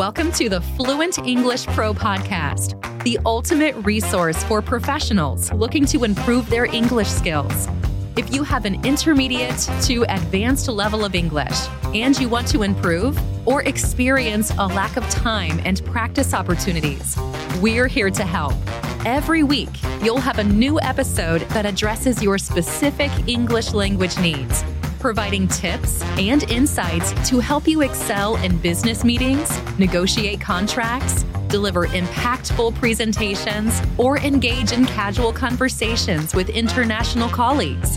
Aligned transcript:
Welcome 0.00 0.32
to 0.32 0.48
the 0.48 0.62
Fluent 0.62 1.18
English 1.18 1.66
Pro 1.66 1.92
Podcast, 1.92 3.02
the 3.04 3.18
ultimate 3.26 3.74
resource 3.84 4.42
for 4.44 4.62
professionals 4.62 5.52
looking 5.52 5.84
to 5.84 6.04
improve 6.04 6.48
their 6.48 6.64
English 6.64 7.08
skills. 7.08 7.68
If 8.16 8.34
you 8.34 8.42
have 8.42 8.64
an 8.64 8.82
intermediate 8.86 9.58
to 9.82 10.06
advanced 10.08 10.68
level 10.68 11.04
of 11.04 11.14
English 11.14 11.68
and 11.92 12.18
you 12.18 12.30
want 12.30 12.48
to 12.48 12.62
improve 12.62 13.20
or 13.46 13.60
experience 13.64 14.50
a 14.52 14.66
lack 14.68 14.96
of 14.96 15.06
time 15.10 15.60
and 15.66 15.84
practice 15.84 16.32
opportunities, 16.32 17.18
we're 17.60 17.86
here 17.86 18.08
to 18.08 18.24
help. 18.24 18.54
Every 19.04 19.42
week, 19.42 19.68
you'll 20.02 20.16
have 20.16 20.38
a 20.38 20.44
new 20.44 20.80
episode 20.80 21.42
that 21.50 21.66
addresses 21.66 22.22
your 22.22 22.38
specific 22.38 23.10
English 23.28 23.74
language 23.74 24.18
needs 24.18 24.64
providing 25.00 25.48
tips 25.48 26.02
and 26.18 26.44
insights 26.50 27.12
to 27.28 27.40
help 27.40 27.66
you 27.66 27.80
excel 27.80 28.36
in 28.36 28.56
business 28.58 29.02
meetings, 29.02 29.50
negotiate 29.78 30.40
contracts, 30.40 31.24
deliver 31.48 31.86
impactful 31.88 32.74
presentations, 32.76 33.80
or 33.98 34.18
engage 34.18 34.72
in 34.72 34.84
casual 34.86 35.32
conversations 35.32 36.34
with 36.34 36.50
international 36.50 37.28
colleagues. 37.30 37.96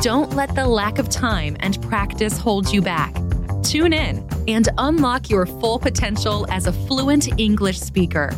Don't 0.00 0.34
let 0.34 0.54
the 0.54 0.66
lack 0.66 0.98
of 0.98 1.08
time 1.08 1.56
and 1.60 1.80
practice 1.82 2.38
hold 2.38 2.72
you 2.72 2.80
back. 2.80 3.14
Tune 3.62 3.92
in 3.92 4.26
and 4.48 4.68
unlock 4.78 5.28
your 5.28 5.44
full 5.44 5.78
potential 5.78 6.46
as 6.50 6.66
a 6.66 6.72
fluent 6.72 7.28
English 7.38 7.78
speaker. 7.78 8.30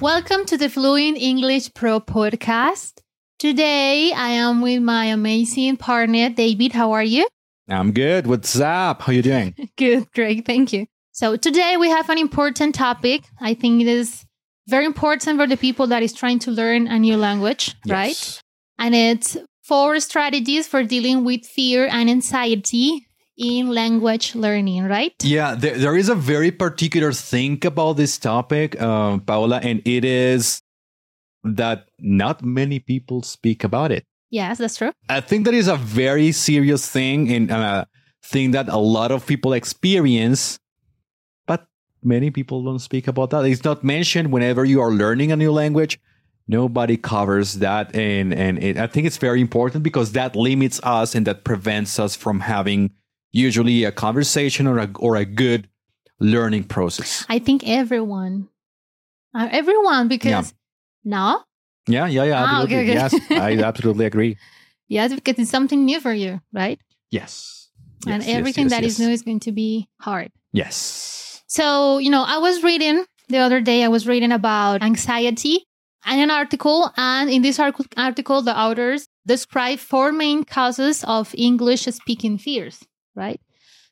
Welcome 0.00 0.46
to 0.46 0.56
the 0.56 0.70
Fluent 0.70 1.18
English 1.18 1.74
Pro 1.74 2.00
podcast. 2.00 3.02
Today 3.40 4.12
I 4.12 4.32
am 4.32 4.60
with 4.60 4.82
my 4.82 5.06
amazing 5.06 5.78
partner, 5.78 6.28
David. 6.28 6.72
How 6.72 6.92
are 6.92 7.02
you? 7.02 7.26
I'm 7.70 7.92
good. 7.92 8.26
What's 8.26 8.60
up? 8.60 9.00
How 9.00 9.12
you 9.12 9.22
doing? 9.22 9.54
Good, 9.78 10.12
great. 10.12 10.44
Thank 10.44 10.74
you. 10.74 10.84
So 11.12 11.36
today 11.36 11.78
we 11.78 11.88
have 11.88 12.10
an 12.10 12.18
important 12.18 12.74
topic. 12.74 13.22
I 13.40 13.54
think 13.54 13.80
it 13.80 13.88
is 13.88 14.26
very 14.68 14.84
important 14.84 15.38
for 15.38 15.46
the 15.46 15.56
people 15.56 15.86
that 15.86 16.02
is 16.02 16.12
trying 16.12 16.38
to 16.40 16.50
learn 16.50 16.86
a 16.86 16.98
new 16.98 17.16
language, 17.16 17.74
right? 17.88 18.42
And 18.78 18.94
it's 18.94 19.38
four 19.62 20.00
strategies 20.00 20.68
for 20.68 20.84
dealing 20.84 21.24
with 21.24 21.46
fear 21.46 21.88
and 21.90 22.10
anxiety 22.10 23.06
in 23.38 23.70
language 23.70 24.34
learning, 24.34 24.84
right? 24.84 25.14
Yeah, 25.22 25.54
there, 25.54 25.78
there 25.78 25.96
is 25.96 26.10
a 26.10 26.14
very 26.14 26.50
particular 26.50 27.10
thing 27.12 27.64
about 27.64 27.94
this 27.94 28.18
topic, 28.18 28.78
uh, 28.78 29.16
Paola, 29.20 29.60
and 29.62 29.80
it 29.86 30.04
is 30.04 30.60
that 31.44 31.88
not 31.98 32.44
many 32.44 32.78
people 32.78 33.22
speak 33.22 33.64
about 33.64 33.92
it. 33.92 34.04
Yes, 34.30 34.58
that's 34.58 34.76
true. 34.76 34.92
I 35.08 35.20
think 35.20 35.44
that 35.44 35.54
is 35.54 35.68
a 35.68 35.76
very 35.76 36.32
serious 36.32 36.88
thing 36.88 37.30
and 37.32 37.50
a 37.50 37.88
thing 38.22 38.52
that 38.52 38.68
a 38.68 38.78
lot 38.78 39.10
of 39.10 39.26
people 39.26 39.52
experience, 39.52 40.58
but 41.46 41.66
many 42.02 42.30
people 42.30 42.62
don't 42.62 42.78
speak 42.78 43.08
about 43.08 43.30
that. 43.30 43.44
It's 43.44 43.64
not 43.64 43.82
mentioned 43.82 44.30
whenever 44.30 44.64
you 44.64 44.80
are 44.80 44.92
learning 44.92 45.32
a 45.32 45.36
new 45.36 45.50
language. 45.50 45.98
Nobody 46.46 46.96
covers 46.96 47.54
that, 47.54 47.94
and 47.94 48.34
and 48.34 48.60
it, 48.62 48.76
I 48.76 48.88
think 48.88 49.06
it's 49.06 49.18
very 49.18 49.40
important 49.40 49.84
because 49.84 50.12
that 50.12 50.34
limits 50.34 50.80
us 50.82 51.14
and 51.14 51.24
that 51.26 51.44
prevents 51.44 52.00
us 52.00 52.16
from 52.16 52.40
having 52.40 52.90
usually 53.30 53.84
a 53.84 53.92
conversation 53.92 54.66
or 54.66 54.78
a 54.78 54.90
or 54.98 55.14
a 55.14 55.24
good 55.24 55.68
learning 56.18 56.64
process. 56.64 57.24
I 57.28 57.38
think 57.38 57.62
everyone, 57.66 58.48
uh, 59.32 59.48
everyone, 59.52 60.08
because 60.08 60.52
no, 61.04 61.42
Yeah, 61.88 62.06
yeah, 62.06 62.24
yeah. 62.24 62.44
Ah, 62.46 62.62
okay, 62.64 62.80
absolutely. 62.80 62.92
okay. 62.92 62.94
Yes, 62.94 63.58
I 63.60 63.64
absolutely 63.70 64.04
agree. 64.06 64.36
yes, 64.88 65.12
because 65.14 65.38
it's 65.38 65.50
something 65.50 65.84
new 65.84 66.00
for 66.00 66.12
you, 66.12 66.40
right? 66.52 66.78
Yes. 67.10 67.68
and 68.06 68.22
Yes, 68.22 68.28
yes, 68.28 68.38
everything 68.38 68.64
yes, 68.64 68.70
that 68.72 68.84
is 68.84 68.98
yes. 68.98 69.06
new 69.06 69.12
is 69.12 69.22
going 69.22 69.40
to 69.40 69.52
be 69.52 69.88
hard. 70.00 70.30
Yes. 70.52 71.42
So, 71.46 71.98
you 71.98 72.10
know, 72.10 72.22
I 72.26 72.38
was 72.38 72.62
reading 72.62 73.04
the 73.28 73.38
other 73.38 73.60
day, 73.60 73.82
I 73.84 73.88
was 73.88 74.06
reading 74.06 74.32
about 74.32 74.82
anxiety 74.82 75.66
and 76.06 76.20
an 76.20 76.30
article. 76.30 76.92
And 76.96 77.28
in 77.30 77.42
this 77.42 77.58
article, 77.58 78.42
the 78.42 78.56
authors 78.58 79.06
describe 79.26 79.78
four 79.78 80.12
main 80.12 80.44
causes 80.44 81.04
of 81.04 81.34
English 81.36 81.82
speaking 81.82 82.38
fears, 82.38 82.80
right? 83.14 83.40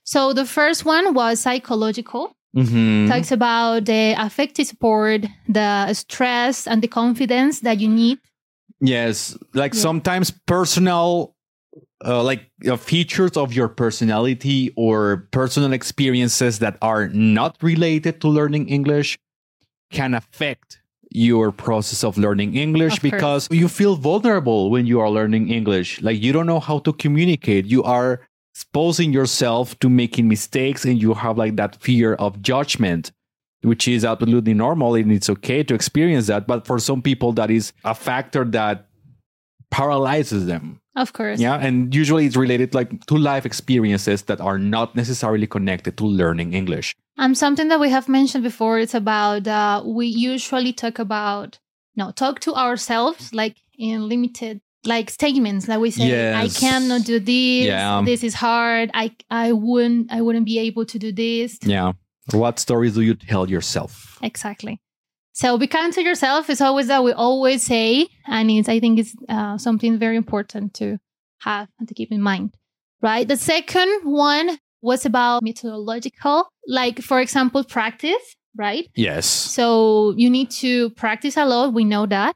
So 0.04 0.32
the 0.32 0.46
first 0.46 0.84
one 0.84 1.12
was 1.14 1.40
psychological, 1.40 2.34
Mhm. 2.56 3.08
talks 3.08 3.30
about 3.30 3.84
the 3.84 4.14
affective 4.18 4.66
support, 4.66 5.26
the 5.48 5.92
stress, 5.92 6.66
and 6.66 6.82
the 6.82 6.88
confidence 6.88 7.60
that 7.60 7.78
you 7.80 7.88
need. 7.88 8.18
Yes, 8.80 9.36
like 9.54 9.74
Yeah. 9.74 9.80
sometimes 9.80 10.30
personal, 10.46 11.34
uh, 12.04 12.22
like 12.22 12.50
uh, 12.66 12.76
features 12.76 13.36
of 13.36 13.52
your 13.52 13.68
personality 13.68 14.72
or 14.76 15.26
personal 15.30 15.72
experiences 15.72 16.58
that 16.60 16.76
are 16.80 17.08
not 17.08 17.56
related 17.62 18.20
to 18.22 18.28
learning 18.28 18.68
English 18.68 19.18
can 19.90 20.14
affect 20.14 20.80
your 21.10 21.50
process 21.50 22.04
of 22.04 22.18
learning 22.18 22.54
English 22.54 22.94
Of 22.94 23.00
course. 23.00 23.10
because 23.10 23.48
you 23.50 23.66
feel 23.68 23.96
vulnerable 23.96 24.70
when 24.70 24.86
you 24.86 25.00
are 25.00 25.10
learning 25.10 25.48
English. 25.50 26.00
Like 26.02 26.20
you 26.22 26.32
don't 26.32 26.46
know 26.46 26.60
how 26.60 26.78
to 26.80 26.92
communicate. 26.92 27.64
You 27.66 27.82
are 27.82 28.20
exposing 28.58 29.12
yourself 29.12 29.78
to 29.78 29.88
making 29.88 30.26
mistakes 30.26 30.84
and 30.84 31.00
you 31.00 31.14
have 31.14 31.38
like 31.38 31.54
that 31.54 31.80
fear 31.80 32.14
of 32.14 32.42
judgment 32.42 33.12
which 33.62 33.86
is 33.86 34.04
absolutely 34.04 34.52
normal 34.52 34.96
and 34.96 35.12
it's 35.12 35.30
okay 35.30 35.62
to 35.62 35.74
experience 35.74 36.26
that. 36.26 36.46
But 36.46 36.66
for 36.66 36.80
some 36.80 37.00
people 37.00 37.32
that 37.34 37.50
is 37.50 37.72
a 37.84 37.94
factor 37.94 38.44
that 38.46 38.88
paralyzes 39.70 40.46
them. 40.46 40.80
Of 40.96 41.12
course. 41.12 41.38
yeah 41.38 41.54
and 41.54 41.94
usually 41.94 42.26
it's 42.26 42.34
related 42.36 42.74
like 42.74 43.06
to 43.06 43.16
life 43.16 43.46
experiences 43.46 44.22
that 44.22 44.40
are 44.40 44.58
not 44.58 44.96
necessarily 44.96 45.46
connected 45.46 45.96
to 45.98 46.04
learning 46.04 46.52
english. 46.52 46.96
Um, 47.16 47.36
something 47.36 47.68
that 47.68 47.78
we 47.78 47.90
have 47.90 48.08
mentioned 48.08 48.42
before, 48.42 48.80
it's 48.80 48.94
about 48.94 49.46
uh, 49.46 49.82
we 49.86 50.06
usually 50.08 50.72
talk 50.72 50.98
about 50.98 51.60
no 51.94 52.10
talk 52.10 52.40
to 52.40 52.54
ourselves 52.54 53.32
like 53.32 53.56
in 53.78 54.08
limited 54.08 54.60
like 54.88 55.10
statements 55.10 55.66
that 55.66 55.80
we 55.80 55.90
say 55.90 56.34
I 56.34 56.48
cannot 56.48 57.02
do 57.04 57.18
this. 57.20 57.66
Yeah. 57.66 58.02
This 58.04 58.24
is 58.28 58.34
hard. 58.34 58.90
I 58.94 59.06
I 59.30 59.52
wouldn't 59.52 60.10
I 60.10 60.20
wouldn't 60.24 60.46
be 60.46 60.58
able 60.68 60.84
to 60.92 60.98
do 60.98 61.10
this. 61.12 61.58
yeah 61.62 61.92
what 62.32 62.58
stories 62.58 62.94
do 62.94 63.00
you 63.00 63.14
tell 63.14 63.48
yourself 63.48 64.18
Exactly. 64.22 64.74
So 65.32 65.56
be 65.56 65.68
kind 65.68 65.92
to 65.92 66.02
yourself 66.02 66.50
is 66.50 66.60
always 66.60 66.88
that 66.88 67.04
we 67.04 67.12
always 67.12 67.62
say, 67.62 68.08
and 68.26 68.50
it's 68.50 68.68
I 68.68 68.80
think 68.80 68.98
it's 68.98 69.14
uh, 69.28 69.56
something 69.56 69.96
very 69.98 70.16
important 70.16 70.74
to 70.80 70.98
have 71.42 71.68
and 71.78 71.86
to 71.88 71.94
keep 71.94 72.10
in 72.10 72.20
mind, 72.20 72.54
right? 73.02 73.26
The 73.28 73.36
second 73.36 73.90
one 74.02 74.58
was 74.82 75.06
about 75.06 75.44
methodological, 75.44 76.48
like 76.66 77.00
for 77.00 77.20
example, 77.20 77.62
practice, 77.62 78.34
right? 78.56 78.88
yes 78.96 79.26
So 79.26 80.12
you 80.16 80.28
need 80.28 80.50
to 80.62 80.90
practice 80.90 81.36
a 81.36 81.44
lot. 81.44 81.72
We 81.72 81.84
know 81.84 82.06
that. 82.06 82.34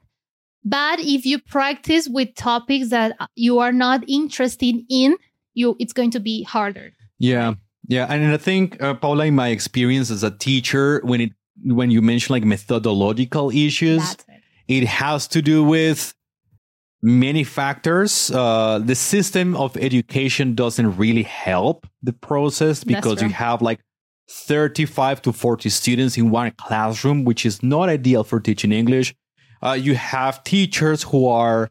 But 0.65 0.99
if 0.99 1.25
you 1.25 1.39
practice 1.39 2.07
with 2.07 2.35
topics 2.35 2.89
that 2.89 3.17
you 3.35 3.59
are 3.59 3.73
not 3.73 4.03
interested 4.07 4.75
in, 4.89 5.17
you 5.53 5.75
it's 5.79 5.93
going 5.93 6.11
to 6.11 6.19
be 6.19 6.43
harder. 6.43 6.93
Yeah, 7.19 7.55
yeah, 7.87 8.05
and 8.09 8.31
I 8.31 8.37
think 8.37 8.81
uh, 8.81 8.93
Paula, 8.93 9.25
in 9.25 9.35
my 9.35 9.49
experience 9.49 10.09
as 10.09 10.23
a 10.23 10.31
teacher, 10.31 11.01
when 11.03 11.21
it 11.21 11.31
when 11.63 11.91
you 11.91 12.01
mention 12.01 12.33
like 12.33 12.43
methodological 12.43 13.51
issues, 13.51 14.13
it. 14.13 14.25
it 14.67 14.83
has 14.85 15.27
to 15.29 15.41
do 15.41 15.63
with 15.63 16.13
many 17.01 17.43
factors. 17.43 18.31
Uh, 18.31 18.79
the 18.79 18.95
system 18.95 19.55
of 19.55 19.75
education 19.77 20.55
doesn't 20.55 20.97
really 20.97 21.23
help 21.23 21.85
the 22.01 22.13
process 22.13 22.83
because 22.83 23.21
you 23.21 23.29
have 23.29 23.61
like 23.61 23.81
35 24.29 25.21
to 25.23 25.33
40 25.33 25.69
students 25.69 26.17
in 26.17 26.31
one 26.31 26.51
classroom, 26.51 27.25
which 27.25 27.45
is 27.45 27.61
not 27.61 27.89
ideal 27.89 28.23
for 28.23 28.39
teaching 28.39 28.71
English. 28.71 29.13
Uh, 29.63 29.73
you 29.73 29.95
have 29.95 30.43
teachers 30.43 31.03
who 31.03 31.27
are 31.27 31.69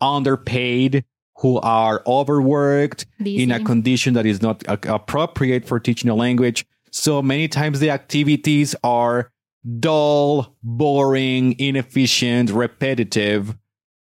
underpaid, 0.00 1.04
who 1.38 1.58
are 1.60 2.02
overworked 2.06 3.06
in 3.24 3.50
a 3.50 3.64
condition 3.64 4.14
that 4.14 4.26
is 4.26 4.42
not 4.42 4.62
uh, 4.68 4.76
appropriate 4.84 5.66
for 5.66 5.80
teaching 5.80 6.10
a 6.10 6.14
language. 6.14 6.66
So 6.90 7.22
many 7.22 7.48
times 7.48 7.80
the 7.80 7.90
activities 7.90 8.74
are 8.84 9.30
dull, 9.78 10.54
boring, 10.62 11.58
inefficient, 11.58 12.50
repetitive. 12.50 13.56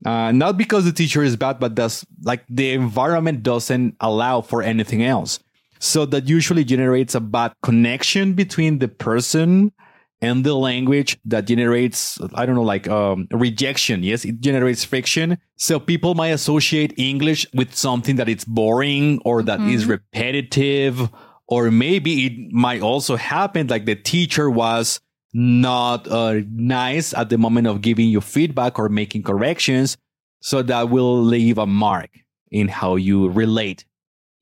Uh, 0.05 0.33
not 0.33 0.57
because 0.57 0.85
the 0.85 0.93
teacher 0.93 1.23
is 1.23 1.37
bad, 1.37 1.61
but 1.61 1.75
does 1.75 2.05
like 2.23 2.45
the 2.49 2.73
environment 2.73 3.43
doesn't 3.43 3.97
allow 4.01 4.41
for 4.41 4.63
anything 4.63 5.05
else. 5.05 5.39
So 5.79 6.05
that 6.07 6.29
usually 6.29 6.65
generates 6.65 7.15
a 7.15 7.21
bad 7.21 7.53
connection 7.63 8.33
between 8.33 8.79
the 8.79 8.89
person 8.89 9.73
and 10.23 10.45
the 10.45 10.55
language 10.55 11.19
that 11.25 11.47
generates, 11.47 12.19
I 12.35 12.45
don't 12.47 12.55
know, 12.55 12.63
like 12.63 12.89
um, 12.89 13.27
rejection. 13.31 14.03
Yes, 14.03 14.25
it 14.25 14.41
generates 14.41 14.85
friction. 14.85 15.39
So 15.57 15.81
people 15.81 16.15
might 16.15 16.29
associate 16.29 16.93
English 16.99 17.47
with 17.55 17.75
something 17.75 18.17
that 18.17 18.29
it's 18.29 18.45
boring 18.45 19.21
or 19.25 19.43
that 19.43 19.61
is 19.61 19.85
Mhm. 19.85 19.89
repetitive, 19.89 21.09
or 21.49 21.71
maybe 21.71 22.27
it 22.27 22.53
might 22.53 22.83
also 22.83 23.17
happen 23.17 23.67
like 23.69 23.87
the 23.87 23.97
teacher 23.97 24.51
was 24.51 25.01
not 25.33 26.07
uh, 26.09 26.41
nice 26.53 27.15
at 27.15 27.29
the 27.31 27.39
moment 27.39 27.67
of 27.67 27.81
giving 27.81 28.09
you 28.09 28.21
feedback 28.21 28.79
or 28.79 28.89
making 28.89 29.23
corrections. 29.23 29.97
So 30.43 30.63
that 30.63 30.91
will 30.91 31.23
leave 31.23 31.59
a 31.59 31.67
mark 31.67 32.11
in 32.51 32.69
how 32.69 32.97
you 32.97 33.29
relate 33.29 33.85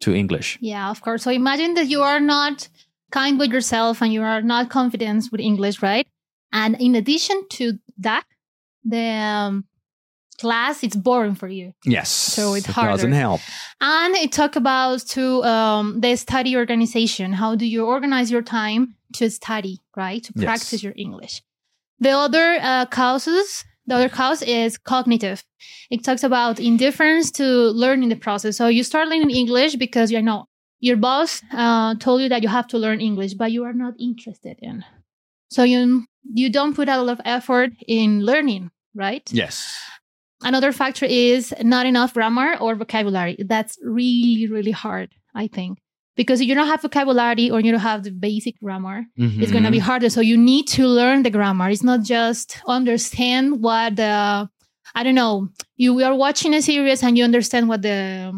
to 0.01 0.15
English. 0.15 0.59
Yeah, 0.61 0.91
of 0.91 1.01
course. 1.03 1.25
So 1.25 1.31
imagine 1.31 1.75
that 1.75 1.89
you 1.89 2.03
are 2.03 2.21
not 2.21 2.69
kind 3.11 3.39
with 3.39 3.51
yourself 3.53 4.03
and 4.03 4.13
you 4.13 4.23
are 4.23 4.43
not 4.43 4.71
confident 4.71 5.25
with 5.33 5.41
English, 5.41 5.83
right? 5.83 6.07
And 6.53 6.81
in 6.81 6.95
addition 6.95 7.43
to 7.51 7.79
that, 7.99 8.25
the 8.85 8.99
um, 8.99 9.65
class 10.41 10.83
it's 10.85 10.97
boring 10.97 11.35
for 11.35 11.49
you, 11.49 11.73
Yes. 11.85 12.11
So 12.11 12.55
it's 12.55 12.69
it 12.69 12.73
harder. 12.73 12.93
doesn't 12.93 13.13
help. 13.13 13.41
and 13.81 14.15
it 14.17 14.33
talk 14.33 14.57
about 14.57 15.01
to 15.09 15.43
um, 15.45 16.01
the 16.01 16.17
study 16.17 16.57
organization. 16.57 17.33
How 17.33 17.55
do 17.57 17.67
you 17.67 17.85
organize 17.85 18.31
your 18.31 18.43
time 18.43 18.95
to 19.15 19.31
study, 19.31 19.81
right? 19.97 20.23
To 20.25 20.33
Yes. 20.37 20.45
practice 20.45 20.83
your 20.83 20.95
English. 20.97 21.43
The 22.01 22.11
other 22.11 22.59
uh, 22.63 22.87
causes, 22.87 23.65
the 23.87 23.97
other 23.97 24.09
cause 24.09 24.43
is 24.43 24.79
cognitive. 24.79 25.43
It 25.91 26.05
talks 26.05 26.23
about 26.23 26.61
indifference 26.61 27.31
to 27.33 27.45
learning 27.45 28.11
the 28.11 28.17
process. 28.17 28.57
So 28.57 28.69
you 28.69 28.85
start 28.85 29.09
learning 29.09 29.31
English 29.31 29.77
because 29.77 30.13
you 30.13 30.23
know 30.23 30.47
your 30.81 30.97
boss 30.97 31.43
uh, 31.53 31.95
told 31.97 32.23
you 32.23 32.29
that 32.29 32.43
you 32.43 32.49
have 32.49 32.67
to 32.69 32.79
learn 32.79 33.01
English, 33.01 33.35
but 33.35 33.53
you 33.53 33.65
are 33.65 33.73
not 33.73 33.95
interested 33.99 34.59
in. 34.61 34.85
So 35.51 35.63
you 35.63 36.05
you 36.35 36.51
don't 36.51 36.75
put 36.75 36.89
a 36.89 37.01
lot 37.01 37.13
of 37.13 37.21
effort 37.25 37.71
in 37.87 38.25
learning, 38.25 38.71
right? 38.95 39.23
Yes. 39.33 39.79
Another 40.43 40.73
factor 40.73 41.07
is 41.07 41.53
not 41.63 41.87
enough 41.87 42.15
grammar 42.15 42.57
or 42.61 42.75
vocabulary. 42.75 43.37
That's 43.45 43.77
really, 43.83 44.47
really 44.47 44.71
hard, 44.71 45.11
I 45.35 45.49
think. 45.49 45.79
Because 46.17 46.41
if 46.41 46.49
you 46.49 46.55
don't 46.55 46.67
have 46.67 46.83
vocabulary 46.83 47.51
or 47.51 47.61
you 47.61 47.71
don't 47.73 47.81
have 47.81 48.03
the 48.05 48.11
basic 48.11 48.59
grammar, 48.61 49.05
it's 49.17 49.53
going 49.53 49.65
to 49.65 49.71
be 49.71 49.79
harder. 49.79 50.11
So 50.11 50.21
you 50.21 50.37
need 50.37 50.67
to 50.69 50.87
learn 50.87 51.23
the 51.23 51.31
grammar. 51.31 51.71
It's 51.71 51.83
not 51.83 52.03
just 52.03 52.61
understand 52.67 53.63
what 53.63 53.97
the, 53.97 54.49
I 54.95 55.03
don't 55.03 55.15
know, 55.15 55.49
you 55.77 56.03
are 56.05 56.15
watching 56.15 56.55
a 56.55 56.63
series 56.63 57.03
and 57.03 57.17
you 57.17 57.25
understand 57.25 57.69
what 57.69 57.83
the 57.83 58.33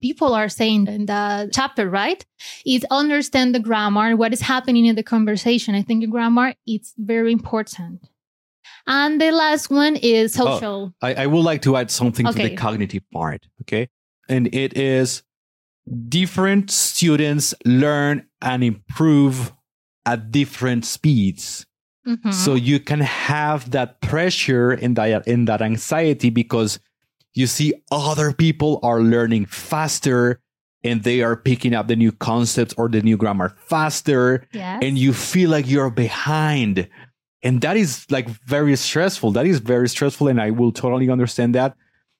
people 0.00 0.34
are 0.34 0.48
saying 0.48 0.86
in 0.86 1.06
the 1.06 1.50
chapter, 1.52 1.88
right? 1.88 2.24
Is 2.64 2.84
understand 2.90 3.54
the 3.54 3.60
grammar, 3.60 4.16
what 4.16 4.32
is 4.32 4.40
happening 4.40 4.86
in 4.86 4.96
the 4.96 5.02
conversation. 5.02 5.74
I 5.74 5.82
think 5.82 6.08
grammar 6.10 6.54
it's 6.66 6.94
very 6.98 7.32
important. 7.32 8.08
And 8.86 9.20
the 9.20 9.30
last 9.30 9.70
one 9.70 9.96
is 9.96 10.32
social. 10.32 10.94
I, 11.02 11.14
I 11.14 11.26
would 11.26 11.44
like 11.44 11.62
to 11.62 11.76
add 11.76 11.90
something 11.90 12.26
to 12.26 12.32
the 12.32 12.56
cognitive 12.56 13.02
part. 13.12 13.46
Okay. 13.62 13.88
And 14.28 14.52
it 14.54 14.76
is 14.76 15.22
different 16.08 16.70
students 16.70 17.54
learn 17.64 18.26
and 18.40 18.64
improve 18.64 19.52
at 20.06 20.30
different 20.30 20.84
speeds. 20.84 21.66
Mhm. 22.06 22.32
So 22.32 22.54
you 22.54 22.80
can 22.80 23.00
have 23.00 23.70
that 23.72 24.00
pressure 24.00 24.70
and 24.70 24.96
that, 24.96 25.26
and 25.26 25.46
that 25.48 25.60
anxiety 25.60 26.30
because 26.30 26.78
you 27.38 27.46
see 27.46 27.72
other 27.92 28.32
people 28.32 28.80
are 28.82 29.00
learning 29.00 29.46
faster 29.46 30.40
and 30.82 31.04
they 31.04 31.22
are 31.22 31.36
picking 31.36 31.72
up 31.72 31.86
the 31.86 31.94
new 31.94 32.10
concepts 32.10 32.74
or 32.76 32.88
the 32.88 33.00
new 33.00 33.16
grammar 33.16 33.54
faster 33.66 34.44
yes. 34.52 34.80
and 34.82 34.98
you 34.98 35.12
feel 35.12 35.48
like 35.48 35.68
you're 35.68 35.90
behind. 35.90 36.88
And 37.44 37.60
that 37.60 37.76
is 37.76 38.04
like 38.10 38.28
very 38.28 38.74
stressful. 38.74 39.30
That 39.32 39.46
is 39.46 39.60
very 39.60 39.88
stressful. 39.88 40.26
And 40.26 40.40
I 40.40 40.50
will 40.50 40.72
totally 40.72 41.08
understand 41.10 41.54
that. 41.54 41.76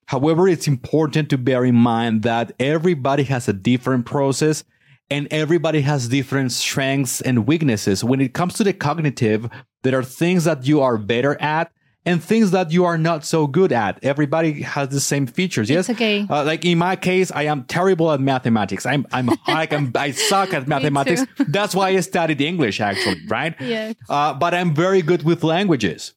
However, 0.07 0.47
it's 0.47 0.69
important 0.69 1.31
to 1.31 1.39
bear 1.39 1.65
in 1.65 1.75
mind 1.75 2.23
that 2.23 2.53
everybody 2.61 3.25
has 3.25 3.49
a 3.49 3.53
different 3.53 4.07
process 4.07 4.63
and 5.11 5.27
everybody 5.33 5.81
has 5.81 6.07
different 6.07 6.53
strengths 6.53 7.21
and 7.23 7.45
weaknesses. 7.45 8.05
When 8.05 8.21
it 8.21 8.35
comes 8.35 8.55
to 8.55 8.65
the 8.65 8.73
cognitive, 8.73 9.51
there 9.83 9.99
are 9.99 10.05
things 10.05 10.45
that 10.45 10.65
you 10.65 10.81
are 10.81 10.97
better 10.97 11.37
at 11.41 11.73
and 12.09 12.25
things 12.25 12.53
that 12.53 12.73
you 12.73 12.85
are 12.87 12.97
not 12.97 13.25
so 13.25 13.47
good 13.47 13.71
at. 13.71 14.03
Everybody 14.03 14.63
has 14.63 14.89
the 14.89 15.01
same 15.01 15.27
features. 15.27 15.69
Yes. 15.69 15.89
It's 15.89 15.97
okay. 15.97 16.27
Uh, 16.29 16.43
like 16.43 16.65
in 16.65 16.79
my 16.79 16.97
case, 16.97 17.31
I 17.31 17.43
am 17.43 17.65
terrible 17.65 18.11
at 18.11 18.21
mathematics. 18.21 18.87
I'm 18.87 19.07
I'm 19.13 19.29
I'm, 19.47 19.93
I 19.95 20.13
suck 20.13 20.55
at 20.55 20.67
mathematics. 20.67 21.25
That's 21.49 21.75
why 21.75 21.91
I 21.91 22.01
studied 22.01 22.41
English, 22.41 22.81
actually, 22.81 23.21
right? 23.29 23.55
yeah. 23.61 23.93
Uh, 24.09 24.33
but 24.33 24.55
I'm 24.55 24.75
very 24.75 25.03
good 25.03 25.23
with 25.23 25.45
languages. 25.45 26.15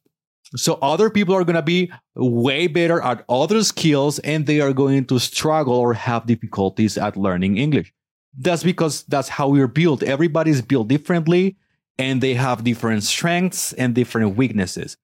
So 0.56 0.78
other 0.82 1.10
people 1.10 1.34
are 1.36 1.44
going 1.46 1.56
to 1.56 1.62
be 1.62 1.92
way 2.16 2.68
better 2.68 3.02
at 3.02 3.24
other 3.30 3.64
skills, 3.64 4.20
and 4.20 4.46
they 4.46 4.60
are 4.60 4.74
going 4.74 5.06
to 5.06 5.20
struggle 5.20 5.76
or 5.76 5.94
have 5.94 6.26
difficulties 6.26 6.98
at 6.98 7.16
learning 7.16 7.58
English. 7.58 7.94
That's 8.38 8.64
because 8.64 9.04
that's 9.04 9.30
how 9.30 9.50
we're 9.50 9.68
built. 9.68 10.04
Everybody's 10.04 10.62
built 10.62 10.88
differently, 10.88 11.58
and 11.98 12.22
they 12.22 12.34
have 12.34 12.64
different 12.64 13.04
strengths 13.04 13.74
and 13.74 13.96
different 13.96 14.36
weaknesses. 14.36 14.98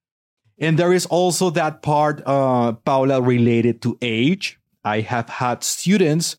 And 0.59 0.77
there 0.77 0.94
is 0.94 1.06
also 1.06 1.50
that 1.51 1.81
part, 1.81 2.24
uh, 2.25 2.74
Paula, 2.74 3.21
related 3.21 3.81
to 3.83 3.98
age. 4.01 4.59
I 4.83 5.01
have 5.01 5.30
had 5.30 5.63
students 5.63 6.38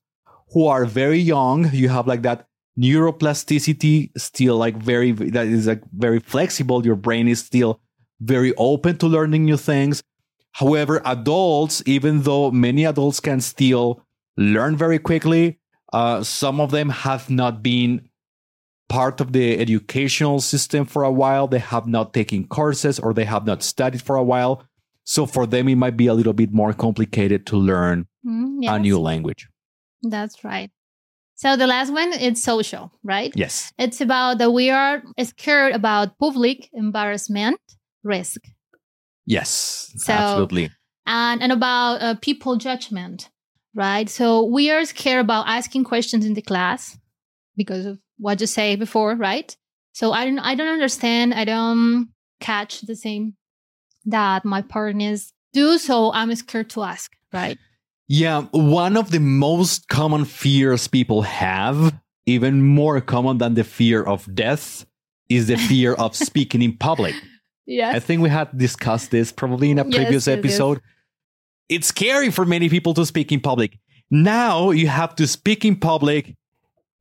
who 0.52 0.66
are 0.66 0.84
very 0.84 1.18
young. 1.18 1.70
You 1.72 1.88
have 1.90 2.06
like 2.06 2.22
that 2.22 2.46
neuroplasticity 2.78 4.10
still 4.18 4.56
like 4.56 4.76
very, 4.76 5.12
that 5.12 5.46
is 5.46 5.66
like 5.66 5.82
very 5.96 6.20
flexible. 6.20 6.84
Your 6.84 6.96
brain 6.96 7.28
is 7.28 7.44
still 7.44 7.80
very 8.20 8.54
open 8.56 8.96
to 8.98 9.06
learning 9.06 9.44
new 9.44 9.56
things. 9.56 10.02
However, 10.52 11.00
adults, 11.04 11.82
even 11.86 12.22
though 12.22 12.50
many 12.50 12.84
adults 12.84 13.20
can 13.20 13.40
still 13.40 14.02
learn 14.36 14.76
very 14.76 14.98
quickly, 14.98 15.60
uh, 15.92 16.22
some 16.22 16.60
of 16.60 16.70
them 16.70 16.88
have 16.88 17.30
not 17.30 17.62
been 17.62 18.07
part 18.88 19.20
of 19.20 19.32
the 19.32 19.58
educational 19.58 20.40
system 20.40 20.84
for 20.86 21.02
a 21.04 21.12
while. 21.12 21.46
They 21.46 21.58
have 21.58 21.86
not 21.86 22.12
taken 22.14 22.46
courses 22.46 22.98
or 22.98 23.12
they 23.14 23.24
have 23.24 23.46
not 23.46 23.62
studied 23.62 24.02
for 24.02 24.16
a 24.16 24.22
while. 24.22 24.64
So 25.04 25.26
for 25.26 25.46
them, 25.46 25.68
it 25.68 25.76
might 25.76 25.96
be 25.96 26.06
a 26.06 26.14
little 26.14 26.32
bit 26.34 26.52
more 26.52 26.72
complicated 26.72 27.46
to 27.46 27.56
learn 27.56 28.06
Mm, 28.26 28.68
a 28.68 28.78
new 28.78 28.98
language. 28.98 29.48
That's 30.02 30.42
right. 30.44 30.70
So 31.36 31.56
the 31.56 31.66
last 31.68 31.92
one 31.92 32.12
is 32.12 32.42
social, 32.42 32.90
right? 33.04 33.32
Yes. 33.36 33.72
It's 33.78 34.00
about 34.00 34.38
that 34.38 34.50
we 34.50 34.70
are 34.70 35.02
scared 35.22 35.72
about 35.74 36.18
public 36.18 36.68
embarrassment 36.72 37.60
risk 38.02 38.40
Yes. 39.24 39.92
So- 39.96 40.12
absolutely. 40.12 40.70
and 41.06 41.42
and 41.42 41.52
about 41.52 42.02
uh, 42.02 42.14
people 42.20 42.56
judgment, 42.56 43.30
right? 43.74 44.08
So 44.10 44.44
we 44.44 44.70
are 44.70 44.84
scared 44.84 45.20
about 45.24 45.46
asking 45.48 45.84
questions 45.84 46.24
in 46.26 46.34
the 46.34 46.42
class 46.42 46.98
because 47.56 47.86
of 47.86 47.98
what 48.18 48.40
you 48.40 48.46
say 48.46 48.76
before, 48.76 49.14
right? 49.14 49.56
So 49.92 50.12
I 50.12 50.24
don't 50.24 50.38
I 50.38 50.54
don't 50.54 50.68
understand. 50.68 51.34
I 51.34 51.44
don't 51.44 52.08
catch 52.40 52.82
the 52.82 52.96
same 52.96 53.34
that 54.06 54.44
my 54.44 54.62
partners 54.62 55.32
do. 55.52 55.78
So 55.78 56.12
I'm 56.12 56.34
scared 56.34 56.70
to 56.70 56.82
ask, 56.82 57.12
right? 57.32 57.58
Yeah, 58.06 58.42
one 58.52 58.96
of 58.96 59.10
the 59.10 59.20
most 59.20 59.88
common 59.88 60.24
fears 60.24 60.88
people 60.88 61.22
have, 61.22 61.94
even 62.24 62.62
more 62.62 63.00
common 63.02 63.38
than 63.38 63.54
the 63.54 63.64
fear 63.64 64.02
of 64.02 64.34
death, 64.34 64.86
is 65.28 65.48
the 65.48 65.56
fear 65.56 65.92
of 65.94 66.16
speaking 66.28 66.62
in 66.62 66.76
public. 66.76 67.14
Yes. 67.66 67.94
I 67.96 67.98
think 67.98 68.22
we 68.22 68.30
had 68.30 68.56
discussed 68.56 69.10
this 69.10 69.30
probably 69.30 69.70
in 69.70 69.78
a 69.78 69.84
Yes, 69.84 69.94
previous 69.94 70.26
yes, 70.26 70.36
yes. 70.36 70.38
episode. 70.38 70.80
It's 71.68 71.88
scary 71.88 72.30
for 72.30 72.46
many 72.46 72.70
people 72.70 72.94
to 72.94 73.04
speak 73.04 73.30
in 73.30 73.40
public. 73.40 73.78
Now 74.10 74.70
you 74.70 74.86
have 74.88 75.14
to 75.16 75.26
speak 75.26 75.66
in 75.66 75.76
public 75.76 76.34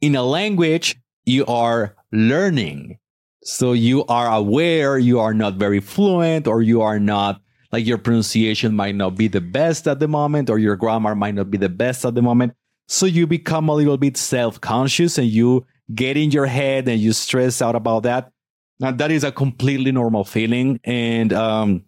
in 0.02 0.14
a 0.16 0.24
language 0.24 0.98
you 1.28 1.46
are 1.46 1.96
learning. 2.12 2.98
So 3.44 3.74
you 3.74 4.06
are 4.06 4.28
aware 4.34 4.98
you 4.98 5.20
are 5.20 5.34
not 5.34 5.56
very 5.56 5.80
fluent 5.80 6.48
or 6.48 6.62
you 6.62 6.82
are 6.82 7.00
not 7.00 7.42
like 7.72 7.86
your 7.86 7.98
pronunciation 7.98 8.74
might 8.76 8.96
not 8.96 9.16
be 9.16 9.28
the 9.28 9.42
best 9.42 9.88
at 9.88 10.00
the 10.00 10.08
moment 10.08 10.50
or 10.50 10.58
your 10.58 10.78
grammar 10.78 11.16
might 11.16 11.36
not 11.36 11.52
be 11.52 11.58
the 11.58 11.70
best 11.70 12.06
at 12.06 12.16
the 12.16 12.22
moment. 12.22 12.54
So 12.88 13.06
you 13.06 13.28
become 13.28 13.68
a 13.68 13.76
little 13.76 13.98
bit 13.98 14.16
self 14.16 14.60
conscious 14.62 15.18
and 15.18 15.28
you 15.28 15.66
get 15.94 16.16
in 16.16 16.32
your 16.32 16.46
head 16.46 16.88
and 16.88 17.00
you 17.00 17.12
stress 17.12 17.62
out 17.62 17.76
about 17.76 18.04
that. 18.04 18.32
Now 18.80 18.92
that 18.92 19.12
is 19.12 19.26
a 19.26 19.32
completely 19.32 19.92
normal 19.92 20.24
feeling. 20.24 20.80
And, 20.86 21.34
um, 21.34 21.84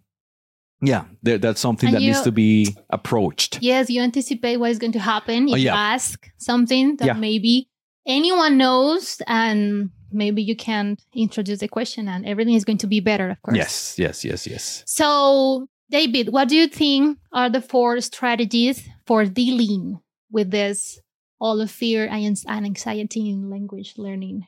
yeah, 0.81 1.05
that's 1.23 1.59
something 1.61 1.87
And 1.87 1.95
that 1.95 2.01
needs 2.01 2.21
to 2.21 2.31
be 2.31 2.75
approached. 2.89 3.59
Yes, 3.61 3.89
you 3.89 4.01
anticipate 4.01 4.57
what 4.57 4.71
is 4.71 4.79
going 4.79 4.93
to 4.93 4.99
happen 4.99 5.47
if 5.47 5.53
Oh, 5.53 5.57
you 5.57 5.69
ask 5.69 6.29
something 6.37 6.97
that 6.97 7.05
Yeah. 7.05 7.13
maybe 7.13 7.68
anyone 8.09 8.57
knows 8.57 9.21
and 9.27 9.91
maybe 10.11 10.41
you 10.41 10.55
can 10.55 10.97
introduce 11.13 11.59
the 11.59 11.67
question 11.67 12.09
and 12.09 12.25
everything 12.25 12.55
is 12.55 12.65
going 12.65 12.79
to 12.79 12.87
be 12.87 12.99
better, 12.99 13.29
of 13.29 13.41
course. 13.43 13.55
Yes, 13.55 13.95
yes, 13.97 14.25
yes, 14.25 14.47
yes. 14.47 14.83
So, 14.87 15.67
David, 15.89 16.29
what 16.29 16.49
do 16.49 16.55
you 16.55 16.67
think 16.67 17.19
are 17.31 17.49
the 17.49 17.61
four 17.61 18.01
strategies 18.01 18.87
for 19.05 19.25
dealing 19.25 19.99
with 20.31 20.51
this 20.51 20.99
all 21.39 21.61
of 21.61 21.71
fear 21.71 22.07
and 22.07 22.37
and 22.47 22.65
anxiety 22.65 23.29
in 23.29 23.49
language 23.49 23.93
learning? 23.97 24.47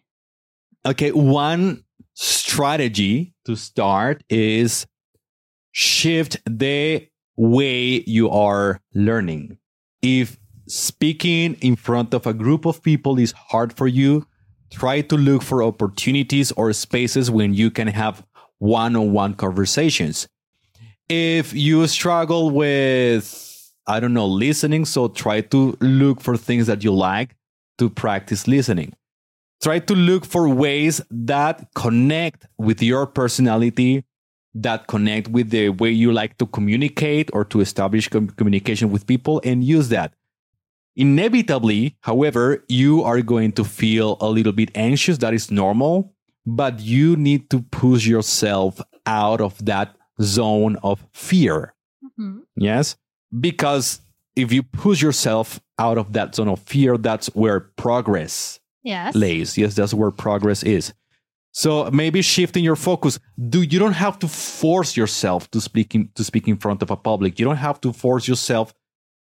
Okay, 0.86 1.12
one 1.12 1.84
strategy 2.16 3.34
to 3.46 3.56
start 3.56 4.24
is 4.30 4.86
shift 5.72 6.38
the 6.46 7.08
way 7.38 8.04
you 8.06 8.30
are 8.30 8.82
learning. 8.94 9.58
If 10.02 10.41
speaking 10.72 11.56
in 11.56 11.76
front 11.76 12.14
of 12.14 12.26
a 12.26 12.34
group 12.34 12.66
of 12.66 12.82
people 12.82 13.20
is 13.20 13.34
hard 13.34 13.74
for 13.74 13.88
you, 13.90 14.26
try 14.70 15.02
to 15.02 15.18
look 15.18 15.42
for 15.44 15.62
opportunities 15.62 16.54
or 16.54 16.72
spaces 16.72 17.30
when 17.30 17.54
you 17.54 17.70
can 17.70 17.88
have 17.88 18.26
one 18.60 18.96
on 18.96 19.12
one 19.12 19.34
conversations. 19.34 20.30
If 21.10 21.54
you 21.54 21.86
struggle 21.88 22.52
with, 22.52 23.74
I 23.86 24.00
don't 24.00 24.14
know, 24.14 24.28
listening, 24.28 24.86
so 24.86 25.10
try 25.10 25.42
to 25.42 25.78
look 25.82 26.22
for 26.22 26.38
things 26.38 26.68
that 26.68 26.86
you 26.86 26.94
like 26.94 27.36
to 27.78 27.90
practice 27.90 28.48
listening. 28.48 28.94
Try 29.62 29.80
to 29.80 29.94
look 29.94 30.26
for 30.26 30.48
ways 30.48 31.02
that 31.12 31.68
connect 31.76 32.46
with 32.58 32.82
your 32.82 33.08
personality, 33.08 34.06
that 34.54 34.88
connect 34.88 35.28
with 35.28 35.50
the 35.50 35.70
way 35.70 35.92
you 35.92 36.14
like 36.14 36.38
to 36.38 36.46
communicate 36.46 37.30
or 37.34 37.44
to 37.46 37.60
establish 37.60 38.08
com- 38.08 38.30
communication 38.30 38.90
with 38.90 39.06
people 39.06 39.42
and 39.44 39.66
use 39.66 39.90
that. 39.90 40.14
Inevitably, 40.96 41.96
however, 42.02 42.64
you 42.68 43.04
are 43.04 43.22
going 43.22 43.52
to 43.54 43.64
feel 43.64 44.18
a 44.22 44.30
little 44.30 44.52
bit 44.54 44.72
anxious. 44.76 45.18
That 45.20 45.34
is 45.34 45.50
normal, 45.52 46.14
but 46.46 46.80
you 46.80 47.16
need 47.16 47.50
to 47.50 47.62
push 47.62 48.06
yourself 48.06 48.82
out 49.06 49.42
of 49.42 49.64
that 49.66 49.96
zone 50.22 50.78
of 50.84 51.06
fear. 51.14 51.74
Mhm. 52.20 52.42
Yes. 52.56 52.96
Because 53.40 54.02
if 54.36 54.52
you 54.52 54.64
push 54.64 55.02
yourself 55.02 55.60
out 55.80 55.98
of 55.98 56.14
that 56.14 56.36
zone 56.36 56.48
of 56.50 56.60
fear, 56.60 56.98
that's 56.98 57.28
where 57.36 57.60
progress 57.60 58.60
Yes. 58.84 59.16
lays. 59.16 59.58
Yes, 59.58 59.76
that's 59.76 59.94
where 59.94 60.12
progress 60.12 60.62
is. 60.64 60.94
So 61.54 61.90
maybe 61.92 62.22
shifting 62.22 62.64
your 62.64 62.78
focus. 62.78 63.20
Do 63.50 63.62
you 63.62 63.80
don't 63.80 63.94
have 63.94 64.18
to 64.20 64.28
force 64.28 64.96
yourself 64.96 65.50
to 65.52 65.60
speak 65.60 65.94
in, 65.96 66.10
to 66.16 66.24
speak 66.24 66.48
in 66.48 66.58
front 66.58 66.82
of 66.82 66.90
a 66.92 66.96
public. 66.96 67.40
You 67.40 67.46
don't 67.46 67.58
have 67.58 67.82
to 67.82 67.92
force 67.92 68.28
yourself 68.28 68.74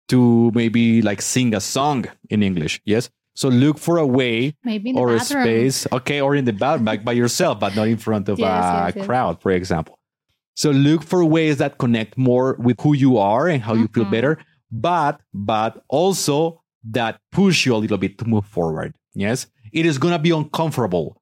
to 0.09 0.51
maybe 0.53 1.01
like 1.01 1.21
sing 1.21 1.53
a 1.55 1.61
song 1.61 2.05
in 2.29 2.43
English. 2.43 2.81
Yes. 2.85 3.09
So 3.35 3.49
look 3.49 3.77
for 3.77 3.97
a 3.97 4.05
way 4.05 4.55
Maybe 4.63 4.93
or 4.93 5.13
a 5.13 5.19
space, 5.19 5.85
okay, 5.91 6.21
or 6.21 6.35
in 6.35 6.45
the 6.45 6.53
bathroom 6.53 6.85
by, 6.85 6.97
by 6.97 7.11
yourself, 7.11 7.59
but 7.59 7.75
not 7.75 7.87
in 7.87 7.97
front 7.97 8.29
of 8.29 8.39
Yes, 8.39 8.47
a 8.47 8.85
yes, 8.87 8.93
yes. 8.95 9.05
crowd, 9.05 9.41
for 9.41 9.51
example. 9.51 9.99
So 10.55 10.71
look 10.71 11.03
for 11.03 11.23
ways 11.23 11.57
that 11.57 11.77
connect 11.77 12.17
more 12.17 12.55
with 12.59 12.81
who 12.81 12.95
you 12.95 13.17
are 13.19 13.47
and 13.47 13.61
how 13.61 13.73
you 13.75 13.87
feel 13.93 14.05
Mhm. 14.05 14.11
better, 14.11 14.37
but 14.71 15.21
but 15.33 15.83
also 15.87 16.63
that 16.89 17.19
push 17.31 17.65
you 17.67 17.75
a 17.75 17.77
little 17.77 17.97
bit 17.99 18.17
to 18.17 18.25
move 18.25 18.45
forward. 18.45 18.95
Yes, 19.13 19.45
it 19.71 19.85
is 19.85 19.99
gonna 19.99 20.17
be 20.17 20.31
uncomfortable. 20.31 21.21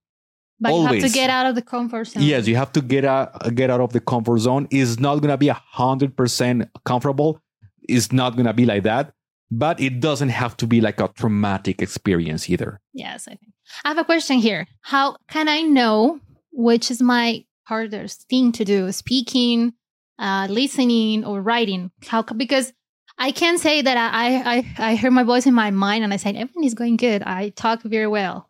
But 0.58 0.74
you 0.74 0.86
have 0.86 1.00
to 1.02 1.10
get 1.10 1.30
out 1.30 1.48
of 1.48 1.56
the 1.56 1.62
comfort 1.62 2.06
zone. 2.08 2.24
Yes, 2.24 2.48
you 2.48 2.56
have 2.56 2.72
to 2.74 2.82
get 2.82 3.04
out 3.04 3.54
get 3.56 3.70
out 3.70 3.82
of 3.82 3.92
the 3.92 4.00
comfort 4.00 4.40
zone. 4.40 4.70
It's 4.72 4.98
not 5.02 5.18
gonna 5.22 5.38
be 5.38 5.50
a 5.50 5.60
hundred 5.82 6.16
percent 6.16 6.70
comfortable. 6.86 7.42
It's 7.88 8.12
not 8.12 8.36
gonna 8.36 8.54
be 8.54 8.66
like 8.66 8.84
that, 8.84 9.14
but 9.52 9.80
it 9.80 10.00
doesn't 10.00 10.30
have 10.30 10.58
to 10.58 10.68
be 10.68 10.82
like 10.82 11.00
a 11.00 11.08
traumatic 11.10 11.82
experience 11.82 12.50
either. 12.50 12.82
Yes, 12.94 13.28
I 13.28 13.36
think. 13.36 13.54
I 13.84 13.90
have 13.90 13.98
a 13.98 14.04
question 14.04 14.38
here. 14.38 14.68
How 14.82 15.18
can 15.30 15.48
I 15.48 15.62
know 15.62 16.20
which 16.52 16.92
is 16.92 17.02
my 17.02 17.46
hardest 17.64 18.28
thing 18.30 18.52
to 18.54 18.66
do? 18.66 18.92
Speaking, 18.92 19.74
uh, 20.20 20.48
listening, 20.50 21.26
or 21.26 21.42
writing? 21.42 21.92
How? 22.08 22.24
Because 22.24 22.74
I 23.18 23.32
can 23.32 23.58
say 23.58 23.82
that 23.82 23.98
I, 23.98 24.58
I 24.58 24.92
I 24.92 24.96
hear 24.96 25.12
my 25.12 25.24
voice 25.24 25.46
in 25.46 25.54
my 25.54 25.72
mind 25.72 26.04
and 26.04 26.14
I 26.14 26.18
say 26.18 26.32
everything 26.32 26.64
is 26.64 26.74
going 26.74 26.98
good. 26.98 27.24
I 27.24 27.50
talk 27.50 27.82
very 27.84 28.08
well, 28.08 28.50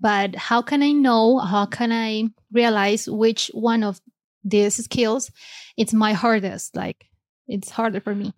but 0.00 0.34
how 0.36 0.62
can 0.62 0.82
I 0.82 0.92
know? 0.92 1.38
How 1.38 1.66
can 1.66 1.92
I 1.92 2.24
realize 2.52 3.08
which 3.08 3.50
one 3.54 3.82
of 3.82 4.00
these 4.44 4.76
skills 4.76 5.30
it's 5.76 5.92
my 5.92 6.12
hardest? 6.12 6.76
Like 6.76 7.06
it's 7.48 7.70
harder 7.70 8.00
for 8.00 8.14
me. 8.14 8.32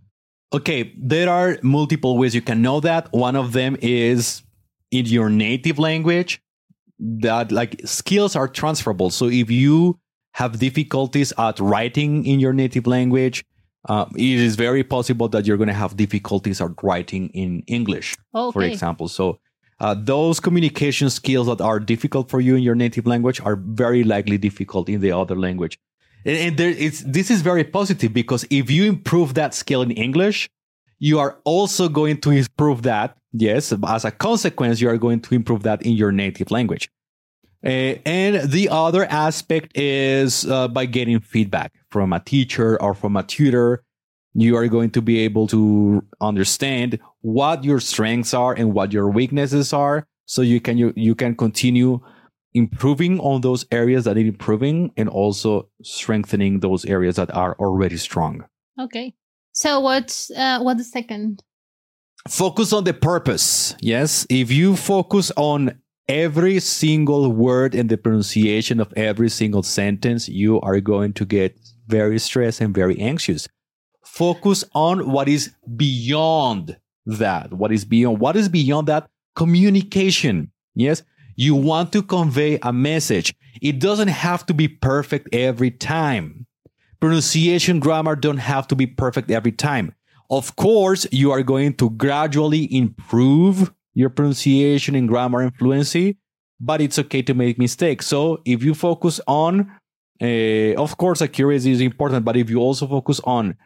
Okay, 0.52 0.92
there 0.96 1.28
are 1.28 1.58
multiple 1.62 2.16
ways 2.16 2.34
you 2.34 2.42
can 2.42 2.62
know 2.62 2.80
that. 2.80 3.12
One 3.12 3.36
of 3.36 3.52
them 3.52 3.76
is 3.82 4.42
in 4.90 5.06
your 5.06 5.28
native 5.28 5.78
language 5.78 6.40
that 6.98 7.52
like 7.52 7.80
skills 7.84 8.36
are 8.36 8.48
transferable. 8.48 9.10
So 9.10 9.26
if 9.26 9.50
you 9.50 9.98
have 10.34 10.58
difficulties 10.58 11.32
at 11.38 11.58
writing 11.58 12.24
in 12.24 12.40
your 12.40 12.52
native 12.52 12.86
language, 12.86 13.44
uh, 13.88 14.06
it 14.16 14.38
is 14.40 14.56
very 14.56 14.84
possible 14.84 15.28
that 15.28 15.46
you're 15.46 15.56
going 15.56 15.68
to 15.68 15.74
have 15.74 15.96
difficulties 15.96 16.60
at 16.60 16.70
writing 16.82 17.28
in 17.30 17.62
English, 17.66 18.16
Okay. 18.34 18.52
for 18.52 18.62
example. 18.62 19.08
So 19.08 19.38
uh, 19.80 19.94
those 19.94 20.40
communication 20.40 21.10
skills 21.10 21.46
that 21.48 21.60
are 21.60 21.78
difficult 21.78 22.30
for 22.30 22.40
you 22.40 22.56
in 22.56 22.62
your 22.62 22.74
native 22.74 23.06
language 23.06 23.40
are 23.40 23.56
very 23.56 24.04
likely 24.04 24.38
difficult 24.38 24.88
in 24.88 25.00
the 25.00 25.12
other 25.12 25.36
language. 25.36 25.78
And, 26.26 26.36
and 26.36 26.56
there, 26.58 26.70
it's, 26.70 27.00
this 27.00 27.30
is 27.30 27.40
very 27.40 27.64
positive 27.64 28.12
because 28.12 28.44
if 28.50 28.70
you 28.70 28.84
improve 28.84 29.34
that 29.34 29.54
skill 29.54 29.80
in 29.80 29.92
English, 29.92 30.50
you 30.98 31.18
are 31.18 31.38
also 31.44 31.88
going 31.88 32.20
to 32.22 32.30
improve 32.30 32.82
that. 32.82 33.16
Yes, 33.32 33.72
as 33.86 34.04
a 34.04 34.10
consequence, 34.10 34.80
you 34.80 34.88
are 34.88 34.98
going 34.98 35.20
to 35.20 35.34
improve 35.34 35.62
that 35.62 35.82
in 35.82 35.92
your 35.92 36.10
native 36.10 36.50
language. 36.50 36.90
Uh, 37.64 37.96
and 38.06 38.50
the 38.50 38.68
other 38.70 39.04
aspect 39.06 39.76
is 39.76 40.46
uh, 40.46 40.68
by 40.68 40.86
getting 40.86 41.20
feedback 41.20 41.72
from 41.90 42.12
a 42.12 42.20
teacher 42.20 42.80
or 42.82 42.94
from 42.94 43.16
a 43.16 43.22
tutor. 43.22 43.82
You 44.34 44.56
are 44.56 44.68
going 44.68 44.90
to 44.90 45.02
be 45.02 45.20
able 45.20 45.46
to 45.48 46.04
understand 46.20 46.98
what 47.20 47.64
your 47.64 47.80
strengths 47.80 48.34
are 48.34 48.52
and 48.52 48.72
what 48.72 48.92
your 48.92 49.08
weaknesses 49.08 49.72
are, 49.72 50.06
so 50.26 50.42
you 50.42 50.60
can 50.60 50.76
you, 50.76 50.92
you 50.96 51.14
can 51.14 51.34
continue 51.34 52.00
improving 52.56 53.20
on 53.20 53.42
those 53.42 53.66
areas 53.70 54.04
that 54.04 54.16
need 54.16 54.26
improving 54.26 54.90
and 54.96 55.08
also 55.08 55.68
strengthening 55.82 56.60
those 56.60 56.84
areas 56.86 57.16
that 57.16 57.32
are 57.34 57.54
already 57.58 57.96
strong. 57.96 58.44
Okay. 58.80 59.14
So 59.52 59.80
what's 59.80 60.30
uh, 60.30 60.60
what's 60.60 60.80
the 60.80 60.84
second? 60.84 61.42
Focus 62.28 62.72
on 62.72 62.84
the 62.84 62.94
purpose. 62.94 63.76
Yes. 63.80 64.26
If 64.28 64.50
you 64.50 64.74
focus 64.74 65.30
on 65.36 65.78
every 66.08 66.58
single 66.60 67.30
word 67.30 67.74
and 67.74 67.88
the 67.88 67.96
pronunciation 67.96 68.80
of 68.80 68.92
every 68.96 69.28
single 69.28 69.62
sentence, 69.62 70.28
you 70.28 70.60
are 70.62 70.80
going 70.80 71.12
to 71.14 71.24
get 71.24 71.56
very 71.86 72.18
stressed 72.18 72.60
and 72.60 72.74
very 72.74 72.98
anxious. 72.98 73.48
Focus 74.04 74.64
on 74.74 75.10
what 75.10 75.28
is 75.28 75.52
beyond 75.76 76.76
that. 77.06 77.52
What 77.52 77.70
is 77.70 77.84
beyond? 77.84 78.18
What 78.18 78.34
is 78.34 78.48
beyond 78.48 78.88
that? 78.88 79.08
Communication. 79.36 80.50
Yes. 80.74 81.02
You 81.36 81.54
want 81.54 81.92
to 81.92 82.02
convey 82.02 82.58
a 82.62 82.72
message. 82.72 83.34
It 83.60 83.78
doesn't 83.78 84.08
have 84.08 84.46
to 84.46 84.54
be 84.54 84.68
perfect 84.68 85.28
every 85.34 85.70
time. 85.70 86.46
Pronunciation, 86.98 87.78
grammar 87.78 88.16
don't 88.16 88.38
have 88.38 88.66
to 88.68 88.74
be 88.74 88.86
perfect 88.86 89.30
every 89.30 89.52
time. 89.52 89.94
Of 90.30 90.56
course, 90.56 91.06
you 91.12 91.30
are 91.30 91.42
going 91.42 91.74
to 91.74 91.90
gradually 91.90 92.74
improve 92.74 93.70
your 93.94 94.08
pronunciation 94.08 94.94
and 94.94 95.06
grammar 95.06 95.42
and 95.42 95.54
fluency, 95.56 96.16
but 96.58 96.80
it's 96.80 96.98
okay 96.98 97.22
to 97.22 97.34
make 97.34 97.58
mistakes. 97.58 98.06
So 98.06 98.40
if 98.44 98.64
you 98.64 98.74
focus 98.74 99.20
on, 99.26 99.70
uh, 100.20 100.74
of 100.76 100.96
course, 100.96 101.20
accuracy 101.20 101.70
is 101.70 101.80
important, 101.82 102.24
but 102.24 102.36
if 102.36 102.48
you 102.48 102.58
also 102.58 102.86
focus 102.86 103.20
on 103.24 103.56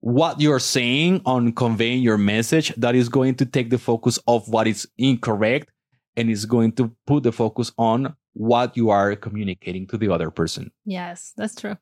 what 0.00 0.40
you're 0.40 0.58
saying, 0.58 1.20
on 1.26 1.52
conveying 1.52 2.02
your 2.02 2.18
message, 2.18 2.74
that 2.76 2.94
is 2.94 3.08
going 3.08 3.34
to 3.36 3.46
take 3.46 3.70
the 3.70 3.78
focus 3.78 4.18
of 4.26 4.48
what 4.48 4.66
is 4.66 4.88
incorrect 4.98 5.70
and 6.16 6.30
is 6.30 6.46
going 6.46 6.72
to 6.72 6.94
put 7.06 7.22
the 7.22 7.32
focus 7.32 7.72
on 7.78 8.14
what 8.34 8.76
you 8.76 8.90
are 8.90 9.14
communicating 9.16 9.86
to 9.88 9.98
the 9.98 10.12
other 10.12 10.30
person. 10.30 10.70
Yes, 10.84 11.32
that's 11.36 11.54
true. 11.54 11.76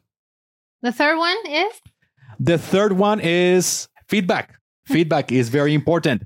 The 0.82 0.92
third 0.92 1.18
one 1.18 1.36
is 1.48 1.80
The 2.38 2.58
third 2.58 2.92
one 2.92 3.20
is 3.20 3.88
feedback. 4.08 4.54
Feedback 4.86 5.30
is 5.30 5.48
very 5.48 5.74
important. 5.74 6.22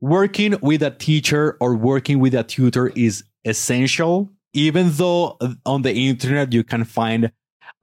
Working 0.00 0.56
with 0.62 0.82
a 0.82 0.90
teacher 0.90 1.56
or 1.60 1.74
working 1.74 2.18
with 2.18 2.34
a 2.34 2.44
tutor 2.44 2.88
is 2.94 3.24
essential, 3.44 4.30
even 4.52 4.90
though 4.92 5.36
uh, 5.40 5.54
on 5.66 5.82
the 5.82 5.92
internet 5.92 6.52
you 6.52 6.64
can 6.64 6.84
find 6.84 7.32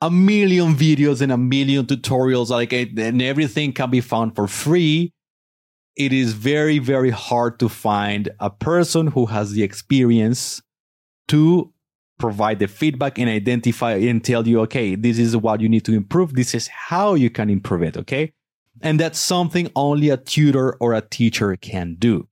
a 0.01 0.09
million 0.09 0.75
videos 0.75 1.21
and 1.21 1.31
a 1.31 1.37
million 1.37 1.85
tutorials, 1.85 2.49
like 2.49 2.73
and 2.73 3.21
everything 3.21 3.73
can 3.73 3.89
be 3.89 4.01
found 4.01 4.35
for 4.35 4.47
free. 4.47 5.13
It 5.95 6.13
is 6.13 6.33
very, 6.33 6.79
very 6.79 7.09
hard 7.09 7.59
to 7.59 7.69
find 7.69 8.29
a 8.39 8.49
person 8.49 9.07
who 9.07 9.25
has 9.27 9.51
the 9.51 9.63
experience 9.63 10.61
to 11.27 11.73
provide 12.17 12.59
the 12.59 12.67
feedback 12.67 13.17
and 13.19 13.29
identify 13.29 13.93
and 13.93 14.23
tell 14.23 14.47
you, 14.47 14.61
okay, 14.61 14.95
this 14.95 15.17
is 15.17 15.35
what 15.35 15.59
you 15.59 15.67
need 15.67 15.83
to 15.85 15.93
improve. 15.93 16.33
This 16.33 16.53
is 16.53 16.67
how 16.67 17.15
you 17.15 17.29
can 17.29 17.49
improve 17.49 17.83
it. 17.83 17.97
Okay. 17.97 18.33
And 18.81 18.99
that's 18.99 19.19
something 19.19 19.69
only 19.75 20.09
a 20.09 20.17
tutor 20.17 20.75
or 20.75 20.93
a 20.93 21.01
teacher 21.01 21.55
can 21.55 21.95
do. 21.99 22.27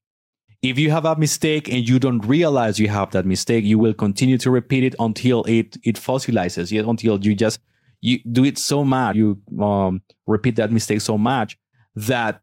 If 0.61 0.77
you 0.77 0.91
have 0.91 1.05
a 1.05 1.15
mistake 1.15 1.69
and 1.69 1.87
you 1.87 1.99
don't 1.99 2.19
realize 2.19 2.79
you 2.79 2.89
have 2.89 3.11
that 3.11 3.25
mistake, 3.25 3.63
you 3.63 3.79
will 3.79 3.93
continue 3.93 4.37
to 4.39 4.51
repeat 4.51 4.83
it 4.83 4.95
until 4.99 5.43
it, 5.45 5.77
it 5.83 5.95
fossilizes, 5.95 6.71
yeah, 6.71 6.83
until 6.85 7.17
you 7.19 7.33
just, 7.33 7.59
you 8.01 8.19
do 8.31 8.43
it 8.43 8.57
so 8.57 8.83
much, 8.83 9.15
you 9.15 9.41
um, 9.61 10.01
repeat 10.27 10.55
that 10.57 10.71
mistake 10.71 11.01
so 11.01 11.17
much 11.17 11.57
that 11.95 12.41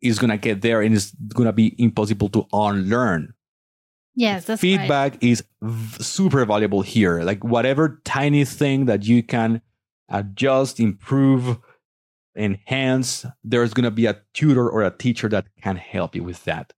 it's 0.00 0.18
going 0.18 0.30
to 0.30 0.36
get 0.38 0.60
there 0.62 0.82
and 0.82 0.94
it's 0.94 1.10
going 1.34 1.46
to 1.46 1.52
be 1.52 1.74
impossible 1.78 2.28
to 2.28 2.46
unlearn 2.52 3.32
yes, 4.14 4.44
that's 4.46 4.62
right. 4.62 4.78
feedback 4.78 5.22
is 5.22 5.44
v- 5.62 6.02
super 6.02 6.44
valuable 6.44 6.82
here. 6.82 7.22
Like 7.22 7.44
whatever 7.44 8.00
tiny 8.04 8.44
thing 8.44 8.86
that 8.86 9.04
you 9.04 9.22
can 9.22 9.60
adjust, 10.08 10.80
improve, 10.80 11.58
enhance, 12.36 13.26
there's 13.44 13.74
going 13.74 13.84
to 13.84 13.90
be 13.90 14.06
a 14.06 14.20
tutor 14.34 14.68
or 14.68 14.82
a 14.82 14.90
teacher 14.90 15.28
that 15.28 15.46
can 15.62 15.76
help 15.76 16.14
you 16.14 16.22
with 16.24 16.44
that. 16.44 16.72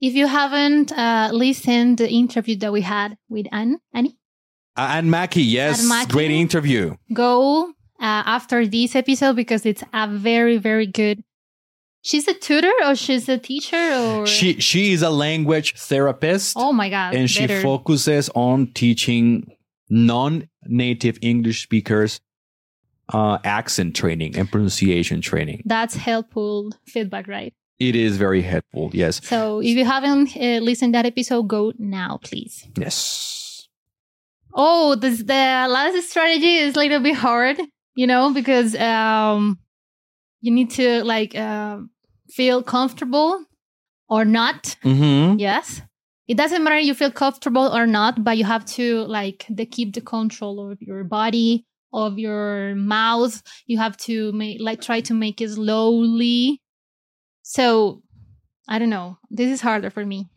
If 0.00 0.14
you 0.14 0.26
haven't 0.26 0.92
uh, 0.92 1.30
listened 1.32 1.98
the 1.98 2.10
interview 2.10 2.56
that 2.58 2.72
we 2.72 2.82
had 2.82 3.16
with 3.28 3.46
Anne, 3.52 3.78
Annie, 3.92 4.16
Uh, 4.76 4.88
and 4.98 5.10
Mackie, 5.10 5.42
yes, 5.42 5.86
great 6.08 6.30
interview. 6.32 6.96
go 7.12 7.70
uh, 8.00 8.22
after 8.26 8.66
this 8.66 8.96
episode 8.96 9.36
because 9.36 9.64
it's 9.64 9.84
a 9.92 10.08
very 10.08 10.58
very 10.58 10.86
good 10.86 11.22
She's 12.04 12.28
a 12.28 12.34
tutor 12.34 12.70
or 12.84 12.94
she's 12.94 13.28
a 13.30 13.38
teacher 13.38 13.76
or 13.94 14.26
She 14.26 14.60
she 14.60 14.92
is 14.92 15.00
a 15.02 15.08
language 15.10 15.74
therapist 15.76 16.54
Oh 16.56 16.70
my 16.72 16.90
god. 16.90 17.14
and 17.14 17.30
she 17.30 17.46
better. 17.46 17.62
focuses 17.62 18.28
on 18.34 18.66
teaching 18.74 19.50
non-native 19.88 21.18
English 21.22 21.62
speakers 21.62 22.20
uh, 23.12 23.38
accent 23.44 23.94
training 23.96 24.36
and 24.36 24.50
pronunciation 24.50 25.20
training. 25.20 25.62
That's 25.64 25.94
helpful 25.96 26.72
feedback, 26.86 27.26
right? 27.28 27.52
It 27.78 27.96
is 27.96 28.16
very 28.16 28.42
helpful. 28.42 28.90
Yes. 28.92 29.20
So 29.26 29.60
if 29.60 29.76
you 29.76 29.84
haven't 29.84 30.36
uh, 30.36 30.60
listened 30.62 30.94
that 30.94 31.06
episode, 31.06 31.48
go 31.48 31.72
now, 31.78 32.18
please. 32.22 32.66
Yes. 32.78 33.68
Oh, 34.54 34.94
this 34.94 35.18
the 35.18 35.66
last 35.68 36.08
strategy 36.08 36.56
is 36.56 36.76
a 36.76 36.78
little 36.78 37.00
bit 37.00 37.16
hard, 37.16 37.58
you 37.96 38.06
know, 38.06 38.32
because 38.32 38.74
um 38.76 39.58
you 40.40 40.52
need 40.52 40.70
to 40.72 41.02
like 41.04 41.34
uh, 41.34 41.78
feel 42.34 42.62
comfortable 42.62 43.44
or 44.08 44.24
not. 44.24 44.76
Mm-hmm. 44.84 45.38
Yes. 45.38 45.82
It 46.26 46.36
doesn't 46.36 46.64
matter 46.64 46.78
you 46.78 46.94
feel 46.94 47.10
comfortable 47.10 47.68
or 47.76 47.86
not, 47.86 48.24
but 48.24 48.38
you 48.38 48.44
have 48.44 48.64
to 48.76 49.02
like 49.02 49.46
the 49.48 49.66
keep 49.66 49.94
the 49.94 50.00
control 50.00 50.70
of 50.70 50.80
your 50.80 51.04
body, 51.04 51.64
of 51.92 52.18
your 52.18 52.74
mouth. 52.74 53.42
You 53.66 53.78
have 53.78 53.96
to 53.98 54.32
make 54.32 54.60
like 54.60 54.80
try 54.80 55.00
to 55.02 55.14
make 55.14 55.40
it 55.40 55.50
slowly. 55.50 56.60
So 57.42 58.02
I 58.66 58.78
don't 58.78 58.90
know. 58.90 59.18
This 59.30 59.50
is 59.50 59.60
harder 59.60 59.90
for 59.90 60.04
me. 60.04 60.30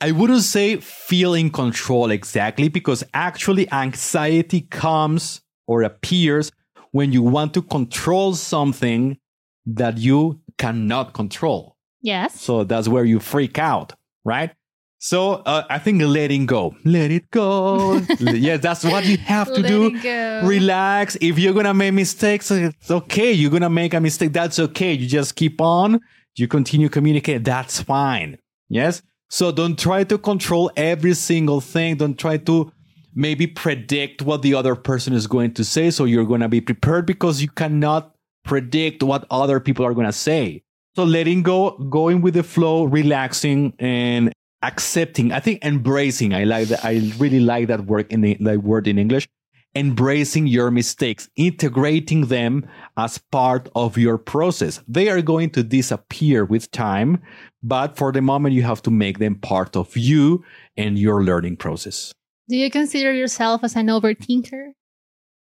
I 0.00 0.12
wouldn't 0.12 0.42
say 0.42 0.76
feel 0.76 1.34
in 1.34 1.50
control 1.50 2.10
exactly 2.10 2.68
because 2.68 3.04
actually 3.12 3.70
anxiety 3.70 4.62
comes 4.62 5.42
or 5.66 5.82
appears 5.82 6.52
when 6.92 7.12
you 7.12 7.22
want 7.22 7.52
to 7.54 7.62
control 7.62 8.34
something 8.34 9.18
that 9.66 9.98
you 9.98 10.40
cannot 10.60 11.14
control. 11.14 11.76
Yes. 12.02 12.40
So 12.40 12.64
that's 12.64 12.86
where 12.86 13.04
you 13.04 13.18
freak 13.18 13.58
out, 13.58 13.94
right? 14.24 14.52
So 14.98 15.32
uh, 15.46 15.64
I 15.70 15.78
think 15.78 16.02
letting 16.02 16.44
go, 16.44 16.76
let 16.84 17.10
it 17.10 17.30
go. 17.30 17.96
yes, 18.20 18.60
that's 18.60 18.84
what 18.84 19.06
you 19.06 19.16
have 19.16 19.46
to 19.48 19.60
Let 19.60 19.68
do. 19.68 20.46
Relax. 20.46 21.16
If 21.22 21.38
you're 21.38 21.54
gonna 21.54 21.72
make 21.72 21.94
mistakes, 21.94 22.50
it's 22.50 22.90
okay. 22.90 23.32
You're 23.32 23.50
gonna 23.50 23.70
make 23.70 23.94
a 23.94 24.00
mistake. 24.00 24.34
That's 24.34 24.58
okay. 24.58 24.92
You 24.92 25.06
just 25.06 25.36
keep 25.36 25.58
on. 25.60 26.00
You 26.36 26.46
continue 26.48 26.90
communicate. 26.90 27.44
That's 27.44 27.80
fine. 27.80 28.36
Yes. 28.68 29.00
So 29.30 29.52
don't 29.52 29.78
try 29.78 30.04
to 30.04 30.18
control 30.18 30.70
every 30.76 31.14
single 31.14 31.62
thing. 31.62 31.96
Don't 31.96 32.18
try 32.18 32.36
to 32.36 32.70
maybe 33.14 33.46
predict 33.46 34.20
what 34.20 34.42
the 34.42 34.54
other 34.54 34.74
person 34.74 35.14
is 35.14 35.26
going 35.26 35.54
to 35.54 35.64
say. 35.64 35.90
So 35.90 36.04
you're 36.04 36.26
gonna 36.26 36.48
be 36.50 36.60
prepared 36.60 37.06
because 37.06 37.40
you 37.40 37.48
cannot 37.48 38.14
predict 38.44 39.02
what 39.02 39.26
other 39.30 39.60
people 39.60 39.84
are 39.84 39.94
gonna 39.94 40.12
say. 40.12 40.62
So 40.96 41.04
letting 41.04 41.42
go, 41.42 41.70
going 41.90 42.20
with 42.20 42.34
the 42.34 42.42
flow, 42.42 42.84
relaxing, 42.84 43.74
and 43.78 44.32
accepting. 44.62 45.32
I 45.32 45.40
think 45.40 45.64
embracing. 45.64 46.34
I 46.34 46.44
like 46.44 46.68
that. 46.68 46.84
I 46.84 47.12
really 47.18 47.40
like 47.40 47.68
that 47.68 47.86
word 47.86 48.12
in 48.12 48.20
the 48.22 48.56
word 48.56 48.86
in 48.86 48.98
English. 48.98 49.28
Embracing 49.76 50.48
your 50.48 50.72
mistakes, 50.72 51.28
integrating 51.36 52.26
them 52.26 52.68
as 52.96 53.18
part 53.18 53.68
of 53.76 53.96
your 53.96 54.18
process. 54.18 54.80
They 54.88 55.08
are 55.08 55.22
going 55.22 55.50
to 55.50 55.62
disappear 55.62 56.44
with 56.44 56.72
time, 56.72 57.22
but 57.62 57.96
for 57.96 58.10
the 58.10 58.20
moment, 58.20 58.56
you 58.56 58.64
have 58.64 58.82
to 58.82 58.90
make 58.90 59.20
them 59.20 59.36
part 59.36 59.76
of 59.76 59.96
you 59.96 60.44
and 60.76 60.98
your 60.98 61.22
learning 61.22 61.56
process. 61.56 62.12
Do 62.48 62.56
you 62.56 62.68
consider 62.68 63.12
yourself 63.12 63.62
as 63.62 63.76
an 63.76 63.86
overthinker? 63.86 64.72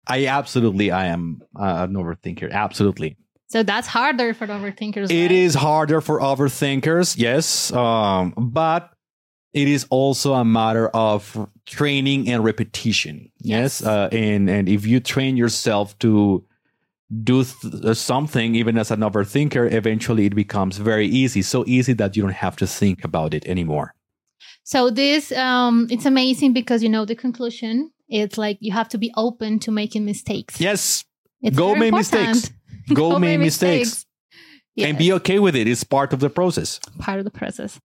I 0.08 0.28
absolutely, 0.28 0.92
I 0.92 1.08
am 1.08 1.42
uh, 1.60 1.88
an 1.88 1.94
overthinker. 1.94 2.52
Absolutely. 2.52 3.18
So 3.48 3.64
that's 3.64 3.88
harder 3.88 4.34
for 4.34 4.48
overthinkers. 4.48 5.12
It 5.12 5.22
right? 5.24 5.32
is 5.32 5.54
harder 5.54 6.02
for 6.02 6.20
overthinkers, 6.20 7.16
yes, 7.18 7.72
um, 7.72 8.34
but 8.38 8.92
it 9.54 9.68
is 9.68 9.86
also 9.90 10.34
a 10.34 10.44
matter 10.44 10.90
of 10.90 11.48
training 11.66 12.30
and 12.30 12.44
repetition. 12.44 13.32
Yes, 13.40 13.82
Yes. 13.82 13.84
Uh, 13.84 14.10
and 14.12 14.50
and 14.50 14.68
if 14.68 14.86
you 14.86 15.00
train 15.00 15.38
yourself 15.38 15.98
to 16.00 16.44
do 17.24 17.44
th- 17.44 17.74
uh, 17.86 17.94
something, 17.94 18.56
even 18.56 18.78
as 18.78 18.92
an 18.92 19.02
overthinker, 19.02 19.72
eventually 19.72 20.26
it 20.26 20.36
becomes 20.36 20.78
very 20.78 21.08
easy. 21.08 21.42
So 21.42 21.64
easy 21.68 21.94
that 21.94 22.16
you 22.16 22.24
don't 22.24 22.32
have 22.34 22.56
to 22.58 22.68
think 22.68 23.04
about 23.04 23.34
it 23.34 23.46
anymore. 23.46 23.94
So 24.64 24.90
this 24.90 25.32
um 25.32 25.88
it's 25.90 26.06
amazing 26.06 26.54
because 26.54 26.82
you 26.84 26.90
know 26.90 27.06
the 27.06 27.16
conclusion. 27.16 27.92
It's 28.10 28.38
like 28.38 28.58
you 28.62 28.72
have 28.72 28.90
to 28.90 28.98
be 28.98 29.12
open 29.18 29.60
to 29.60 29.72
making 29.72 30.06
mistakes. 30.06 30.60
Yes, 30.62 31.04
It's 31.42 31.58
go 31.58 31.76
make 31.76 31.88
important. 31.94 31.98
mistakes. 32.34 32.52
Go, 32.94 33.18
make 33.18 33.40
mistakes, 33.40 34.06
and 34.78 34.90
Yes, 34.90 34.98
be 35.00 35.12
okay 35.14 35.40
with 35.40 35.56
it. 35.56 35.68
It's 35.68 35.84
part 35.84 36.14
of 36.14 36.20
the 36.20 36.30
process. 36.30 36.80
part 37.00 37.18
of 37.18 37.26
the 37.26 37.32
process. 37.32 37.80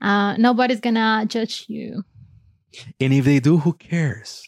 Uh, 0.00 0.36
nobody's 0.36 0.78
gonna 0.80 1.24
judge 1.26 1.64
you. 1.66 2.04
And 3.00 3.12
if 3.12 3.24
they 3.24 3.40
do, 3.40 3.56
who 3.58 3.72
cares? 3.72 4.44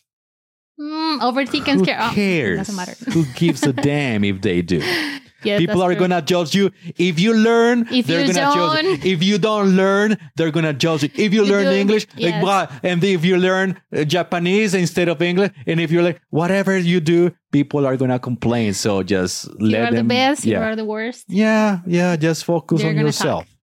Mm, 0.81 1.18
overthinking 1.20 1.74
Who 1.81 1.85
care. 1.85 1.98
oh, 2.00 2.11
cares? 2.14 2.59
doesn't 2.59 2.76
matter. 2.76 2.94
Who 3.11 3.24
gives 3.35 3.64
a 3.64 3.72
damn 3.90 4.22
if 4.22 4.40
they 4.40 4.62
do? 4.62 4.81
Yes, 5.44 5.61
People 5.61 5.83
are 5.83 5.94
true. 5.94 6.01
gonna 6.09 6.20
judge 6.20 6.55
you. 6.55 6.70
If 6.96 7.20
you 7.20 7.33
learn, 7.33 7.87
If 7.92 8.07
they're 8.07 8.27
you 8.27 8.33
gonna 8.33 8.55
judge 8.55 8.83
you. 8.85 8.88
don't- 8.90 9.05
If 9.07 9.22
you 9.22 9.38
don't 9.38 9.68
learn, 9.77 10.16
they're 10.37 10.51
gonna 10.51 10.72
judge 10.72 11.05
you. 11.05 11.11
If 11.14 11.33
you, 11.33 11.44
You 11.44 11.51
learn 11.53 11.64
do- 11.66 11.70
English, 11.83 12.07
like 12.16 12.35
yes. 12.35 12.42
what? 12.42 12.72
And 12.83 13.03
if 13.05 13.24
you 13.24 13.37
learn 13.38 13.81
uh, 13.96 14.03
Japanese 14.05 14.74
instead 14.74 15.09
of 15.09 15.22
English, 15.22 15.53
and 15.66 15.79
if 15.81 15.92
you're 15.92 16.03
like 16.03 16.20
whatever 16.31 16.77
you 16.77 16.98
do, 17.01 17.31
people 17.53 17.87
are 17.87 17.96
gonna 17.96 18.18
complain. 18.18 18.74
So 18.74 19.03
just 19.05 19.46
You 19.61 19.68
let 19.70 19.92
are 19.92 19.96
the 19.96 20.03
best. 20.05 20.44
You 20.44 20.57
are 20.59 20.74
the 20.74 20.85
worst. 20.85 21.24
yeah, 21.29 21.81
yeah. 21.87 22.16
Just 22.16 22.44
focus 22.44 22.81
They're 22.83 22.90
on 22.90 22.96
yourself. 22.98 23.44
talk. 23.44 23.55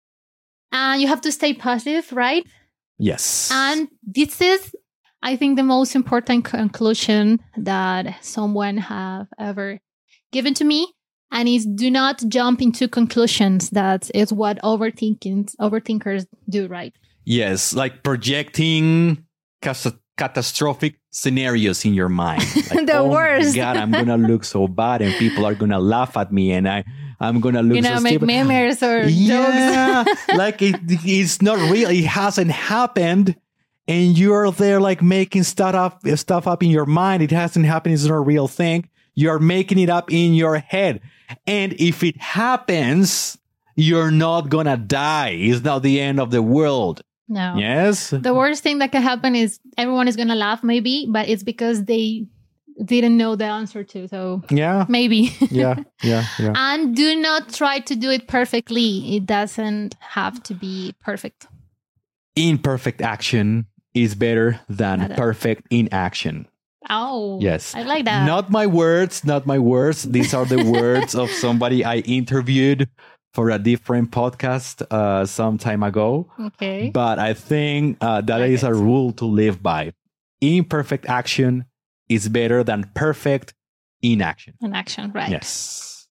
And 0.71 1.01
you 1.01 1.07
have 1.09 1.21
to 1.21 1.31
stay 1.31 1.53
positive, 1.53 2.11
right? 2.13 2.45
Yes. 2.97 3.49
And 3.51 3.89
this 4.03 4.39
is, 4.39 4.73
I 5.21 5.35
think, 5.35 5.57
the 5.57 5.63
most 5.63 5.93
important 5.95 6.45
conclusion 6.45 7.39
that 7.57 8.23
someone 8.23 8.77
have 8.77 9.27
ever 9.37 9.79
given 10.31 10.53
to 10.55 10.63
me. 10.63 10.87
And 11.31 11.49
is 11.49 11.65
do 11.65 11.89
not 11.91 12.23
jump 12.27 12.61
into 12.61 12.87
conclusions. 12.87 13.69
That 13.71 14.09
is 14.13 14.31
what 14.31 14.57
overthinking 14.61 15.55
overthinkers 15.59 16.25
do, 16.49 16.67
right? 16.67 16.93
Yes, 17.25 17.73
like 17.73 18.03
projecting 18.03 19.25
cas- 19.61 19.91
catastrophic 20.17 20.95
scenarios 21.11 21.83
in 21.85 21.93
your 21.93 22.09
mind. 22.09 22.43
Like, 22.75 22.85
The 22.87 22.97
oh 22.99 23.09
worst. 23.09 23.55
God, 23.55 23.77
I'm 23.77 23.91
gonna 23.91 24.17
look 24.17 24.43
so 24.43 24.67
bad, 24.67 25.01
and 25.01 25.13
people 25.15 25.45
are 25.45 25.55
gonna 25.55 25.79
laugh 25.79 26.15
at 26.17 26.31
me, 26.31 26.51
and 26.51 26.67
I, 26.69 26.83
I'm 27.19 27.39
gonna 27.41 27.63
look 27.63 27.75
You 27.77 27.81
know, 27.81 27.95
so 27.95 28.01
make 28.01 28.11
stupid. 28.19 28.27
memes 28.27 28.83
or 28.83 29.01
jokes. 29.03 29.13
yeah, 29.15 30.03
like 30.35 30.61
it, 30.61 30.75
it's 30.87 31.41
not 31.41 31.57
real. 31.71 31.89
It 31.89 32.05
hasn't 32.05 32.51
happened, 32.51 33.35
and 33.87 34.17
you're 34.17 34.51
there 34.51 34.79
like 34.81 35.01
making 35.01 35.43
stuff 35.43 35.75
up, 35.75 36.07
stuff 36.15 36.47
up 36.47 36.63
in 36.63 36.69
your 36.69 36.85
mind. 36.85 37.21
It 37.23 37.31
hasn't 37.31 37.65
happened. 37.65 37.93
It's 37.93 38.05
not 38.05 38.15
a 38.15 38.19
real 38.19 38.47
thing. 38.47 38.89
You're 39.13 39.39
making 39.39 39.79
it 39.79 39.89
up 39.89 40.11
in 40.11 40.33
your 40.33 40.57
head, 40.57 41.01
and 41.47 41.73
if 41.79 42.03
it 42.03 42.17
happens, 42.17 43.37
you're 43.75 44.11
not 44.11 44.49
gonna 44.49 44.77
die. 44.77 45.29
It's 45.29 45.63
not 45.63 45.83
the 45.83 45.99
end 46.01 46.19
of 46.19 46.31
the 46.31 46.41
world. 46.41 47.01
No. 47.27 47.55
Yes. 47.57 48.11
The 48.11 48.33
worst 48.33 48.61
thing 48.61 48.79
that 48.79 48.91
can 48.91 49.01
happen 49.01 49.35
is 49.35 49.59
everyone 49.77 50.07
is 50.07 50.15
gonna 50.15 50.35
laugh, 50.35 50.63
maybe, 50.63 51.07
but 51.09 51.27
it's 51.27 51.43
because 51.43 51.85
they 51.85 52.27
didn't 52.83 53.15
know 53.17 53.35
the 53.35 53.45
answer 53.45 53.83
to. 53.83 54.07
So 54.07 54.43
Yeah. 54.51 54.85
maybe. 54.89 55.31
Yeah. 55.49 55.75
Yeah. 56.03 56.25
Yeah. 56.37 56.53
and 56.55 56.95
do 56.95 57.15
not 57.15 57.49
try 57.53 57.79
to 57.79 57.95
do 57.95 58.11
it 58.11 58.27
perfectly. 58.27 59.15
It 59.15 59.25
doesn't 59.25 59.95
have 60.01 60.43
to 60.43 60.53
be 60.53 60.93
perfect. 61.01 61.47
Imperfect 62.35 63.01
action 63.01 63.65
is 63.95 64.13
better 64.13 64.59
than 64.69 64.99
Better. 64.99 65.15
perfect 65.15 65.67
inaction. 65.71 66.47
Oh, 66.89 67.39
Yes. 67.41 67.73
I 67.73 67.81
like 67.81 68.05
that. 68.05 68.27
Not 68.27 68.51
my 68.51 68.67
words, 68.67 69.25
not 69.25 69.47
my 69.47 69.57
words. 69.57 70.03
These 70.03 70.33
are 70.35 70.45
the 70.45 70.63
words 70.63 71.15
of 71.15 71.31
somebody 71.31 71.83
I 71.83 71.97
interviewed 72.05 72.87
for 73.33 73.49
a 73.49 73.57
different 73.57 74.11
podcast 74.11 74.85
uh, 74.91 75.25
some 75.25 75.57
time 75.57 75.81
ago. 75.81 76.29
okay. 76.39 76.91
But 76.93 77.17
I 77.17 77.33
think 77.33 77.97
uh, 78.01 78.21
that 78.21 78.37
Like 78.39 78.51
is 78.51 78.63
a 78.63 78.69
it. 78.69 78.75
rule 78.77 79.11
to 79.13 79.25
live 79.25 79.63
by. 79.63 79.93
Imperfect 80.41 81.05
action 81.07 81.65
is 82.07 82.29
better 82.29 82.63
than 82.63 82.91
perfect 82.93 83.53
inaction. 84.03 84.53
An 84.61 84.75
action, 84.75 85.11
right? 85.11 85.29
Yes. 85.31 86.07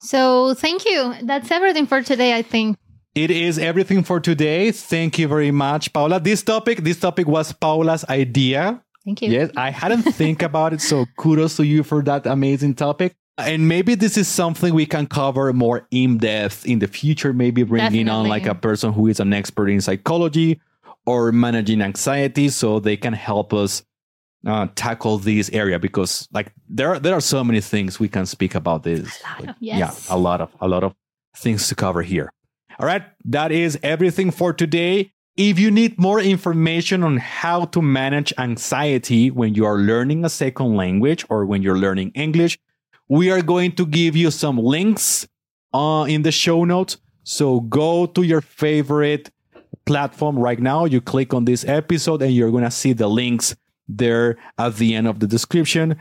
So 0.00 0.54
thank 0.54 0.84
you. 0.84 1.14
That's 1.24 1.50
everything 1.50 1.86
for 1.86 2.00
today. 2.02 2.36
I 2.36 2.42
think. 2.42 2.78
It 3.16 3.30
is 3.30 3.58
everything 3.58 4.02
for 4.02 4.20
today. 4.20 4.70
Thank 4.70 5.18
you 5.18 5.26
very 5.26 5.50
much, 5.50 5.90
Paula. 5.94 6.20
This 6.20 6.42
topic, 6.42 6.84
this 6.84 7.00
topic 7.00 7.26
was 7.26 7.50
Paula's 7.50 8.04
idea. 8.10 8.82
Thank 9.06 9.22
you. 9.22 9.30
Yes, 9.30 9.50
I 9.56 9.70
hadn't 9.70 10.02
think 10.02 10.42
about 10.42 10.74
it, 10.74 10.82
so 10.82 11.06
kudos 11.16 11.56
to 11.56 11.64
you 11.64 11.82
for 11.82 12.02
that 12.02 12.26
amazing 12.26 12.74
topic. 12.74 13.16
And 13.38 13.68
maybe 13.68 13.94
this 13.94 14.18
is 14.18 14.28
something 14.28 14.74
we 14.74 14.84
can 14.84 15.06
cover 15.06 15.50
more 15.54 15.88
in 15.90 16.18
depth 16.18 16.66
in 16.66 16.80
the 16.80 16.88
future. 16.88 17.32
Maybe 17.32 17.62
bringing 17.62 18.10
on 18.10 18.28
like 18.28 18.44
a 18.44 18.54
person 18.54 18.92
who 18.92 19.06
is 19.06 19.18
an 19.18 19.32
expert 19.32 19.68
in 19.70 19.80
psychology 19.80 20.60
or 21.06 21.32
managing 21.32 21.80
anxiety, 21.80 22.50
so 22.50 22.80
they 22.80 22.98
can 22.98 23.14
help 23.14 23.54
us 23.54 23.82
uh, 24.46 24.66
tackle 24.74 25.16
this 25.16 25.48
area 25.54 25.78
because 25.78 26.28
like 26.32 26.52
there 26.68 26.90
are, 26.90 26.98
there 26.98 27.14
are 27.14 27.22
so 27.22 27.42
many 27.42 27.62
things 27.62 27.98
we 27.98 28.08
can 28.10 28.26
speak 28.26 28.54
about 28.54 28.82
this. 28.82 29.22
lot 29.22 29.46
Like, 29.46 29.56
yes. 29.58 30.06
Yeah, 30.06 30.14
a 30.14 30.18
lot 30.18 30.42
of 30.42 30.50
a 30.60 30.68
lot 30.68 30.84
of 30.84 30.94
things 31.34 31.66
to 31.68 31.74
cover 31.74 32.02
here. 32.02 32.30
All 32.78 32.86
right, 32.86 33.02
that 33.24 33.52
is 33.52 33.78
everything 33.82 34.30
for 34.30 34.52
today. 34.52 35.12
If 35.36 35.58
you 35.58 35.70
need 35.70 35.98
more 35.98 36.20
information 36.20 37.02
on 37.02 37.18
how 37.18 37.66
to 37.66 37.82
manage 37.82 38.32
anxiety 38.38 39.30
when 39.30 39.54
you 39.54 39.66
are 39.66 39.78
learning 39.78 40.24
a 40.24 40.30
second 40.30 40.76
language 40.76 41.26
or 41.28 41.44
when 41.44 41.62
you're 41.62 41.78
learning 41.78 42.12
English, 42.14 42.58
we 43.08 43.30
are 43.30 43.42
going 43.42 43.72
to 43.72 43.86
give 43.86 44.16
you 44.16 44.30
some 44.30 44.58
links 44.58 45.28
uh, 45.74 46.06
in 46.08 46.22
the 46.22 46.32
show 46.32 46.64
notes. 46.64 46.96
So 47.24 47.60
go 47.60 48.06
to 48.06 48.22
your 48.22 48.40
favorite 48.40 49.30
platform 49.84 50.38
right 50.38 50.58
now. 50.58 50.84
You 50.86 51.00
click 51.00 51.34
on 51.34 51.44
this 51.44 51.64
episode 51.66 52.22
and 52.22 52.32
you're 52.34 52.50
going 52.50 52.64
to 52.64 52.70
see 52.70 52.92
the 52.94 53.08
links 53.08 53.54
there 53.88 54.36
at 54.58 54.76
the 54.76 54.94
end 54.94 55.06
of 55.06 55.20
the 55.20 55.26
description 55.26 55.96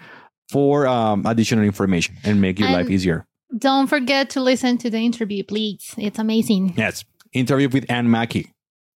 for 0.49 0.87
um, 0.87 1.25
additional 1.25 1.63
information 1.65 2.15
and 2.23 2.39
make 2.41 2.57
your 2.59 2.67
And- 2.69 2.77
life 2.77 2.89
easier. 2.89 3.27
Don't 3.57 3.87
forget 3.87 4.29
to 4.31 4.41
listen 4.41 4.77
to 4.79 4.89
the 4.89 4.97
interview, 4.97 5.43
please. 5.43 5.93
It's 5.97 6.19
amazing. 6.19 6.73
Yes. 6.77 7.05
Interview 7.33 7.69
with 7.69 7.85
Anne 7.89 8.09
Mackey. 8.09 8.51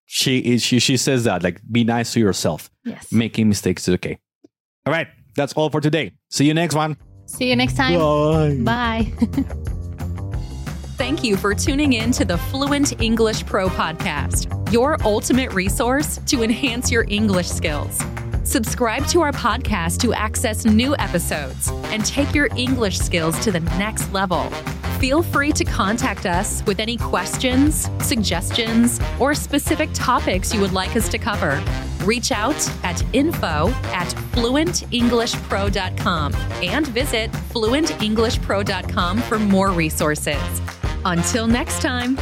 She 0.06 0.40
is 0.40 0.64
she 0.64 0.80
she 0.80 0.98
says 0.98 1.26
that 1.26 1.44
like 1.44 1.62
be 1.72 1.84
nice 1.84 2.14
to 2.14 2.20
yourself. 2.20 2.72
Yes. 2.84 3.12
Making 3.12 3.48
mistakes 3.48 3.88
is 3.88 3.94
okay. 3.96 4.18
All 4.86 4.94
right. 4.94 5.08
That's 5.36 5.54
all 5.54 5.70
for 5.70 5.82
today. 5.82 6.14
See 6.30 6.46
you 6.46 6.54
next 6.54 6.76
one. 6.76 6.98
See 7.26 7.50
you 7.50 7.56
next 7.56 7.78
time. 7.78 8.00
Bye. 8.00 8.58
Bye. 8.64 9.14
Thank 10.98 11.24
you 11.24 11.38
for 11.38 11.56
tuning 11.56 11.94
in 11.94 12.12
to 12.12 12.26
the 12.26 12.38
Fluent 12.38 13.02
English 13.02 13.46
Pro 13.46 13.70
podcast, 13.70 14.74
your 14.74 14.98
ultimate 15.06 15.54
resource 15.54 16.20
to 16.26 16.44
enhance 16.44 16.92
your 16.92 17.06
English 17.08 17.48
skills. 17.48 18.02
Subscribe 18.50 19.06
to 19.10 19.22
our 19.22 19.32
podcast 19.32 20.00
to 20.00 20.12
access 20.12 20.66
new 20.66 20.96
episodes 20.98 21.70
and 21.94 22.04
take 22.04 22.34
your 22.34 22.50
English 22.58 22.98
skills 22.98 23.38
to 23.42 23.52
the 23.52 23.60
next 23.78 24.12
level. 24.12 24.50
Feel 24.98 25.22
free 25.22 25.52
to 25.52 25.64
contact 25.64 26.26
us 26.26 26.66
with 26.66 26.80
any 26.80 26.98
questions, 26.98 27.88
suggestions, 28.02 29.00
or 29.20 29.36
specific 29.36 29.88
topics 29.94 30.52
you 30.52 30.60
would 30.62 30.74
like 30.74 30.96
us 30.96 31.08
to 31.10 31.20
cover. 31.20 31.64
Reach 32.04 32.32
out 32.32 32.58
at 32.84 33.04
info 33.14 33.70
at 33.94 34.08
fluentenglishpro.com 34.34 36.34
and 36.34 36.88
visit 36.88 37.32
fluentenglishpro.com 37.32 39.22
for 39.22 39.38
more 39.38 39.70
resources. 39.70 40.62
Until 41.06 41.46
next 41.46 41.84
time. 41.84 42.18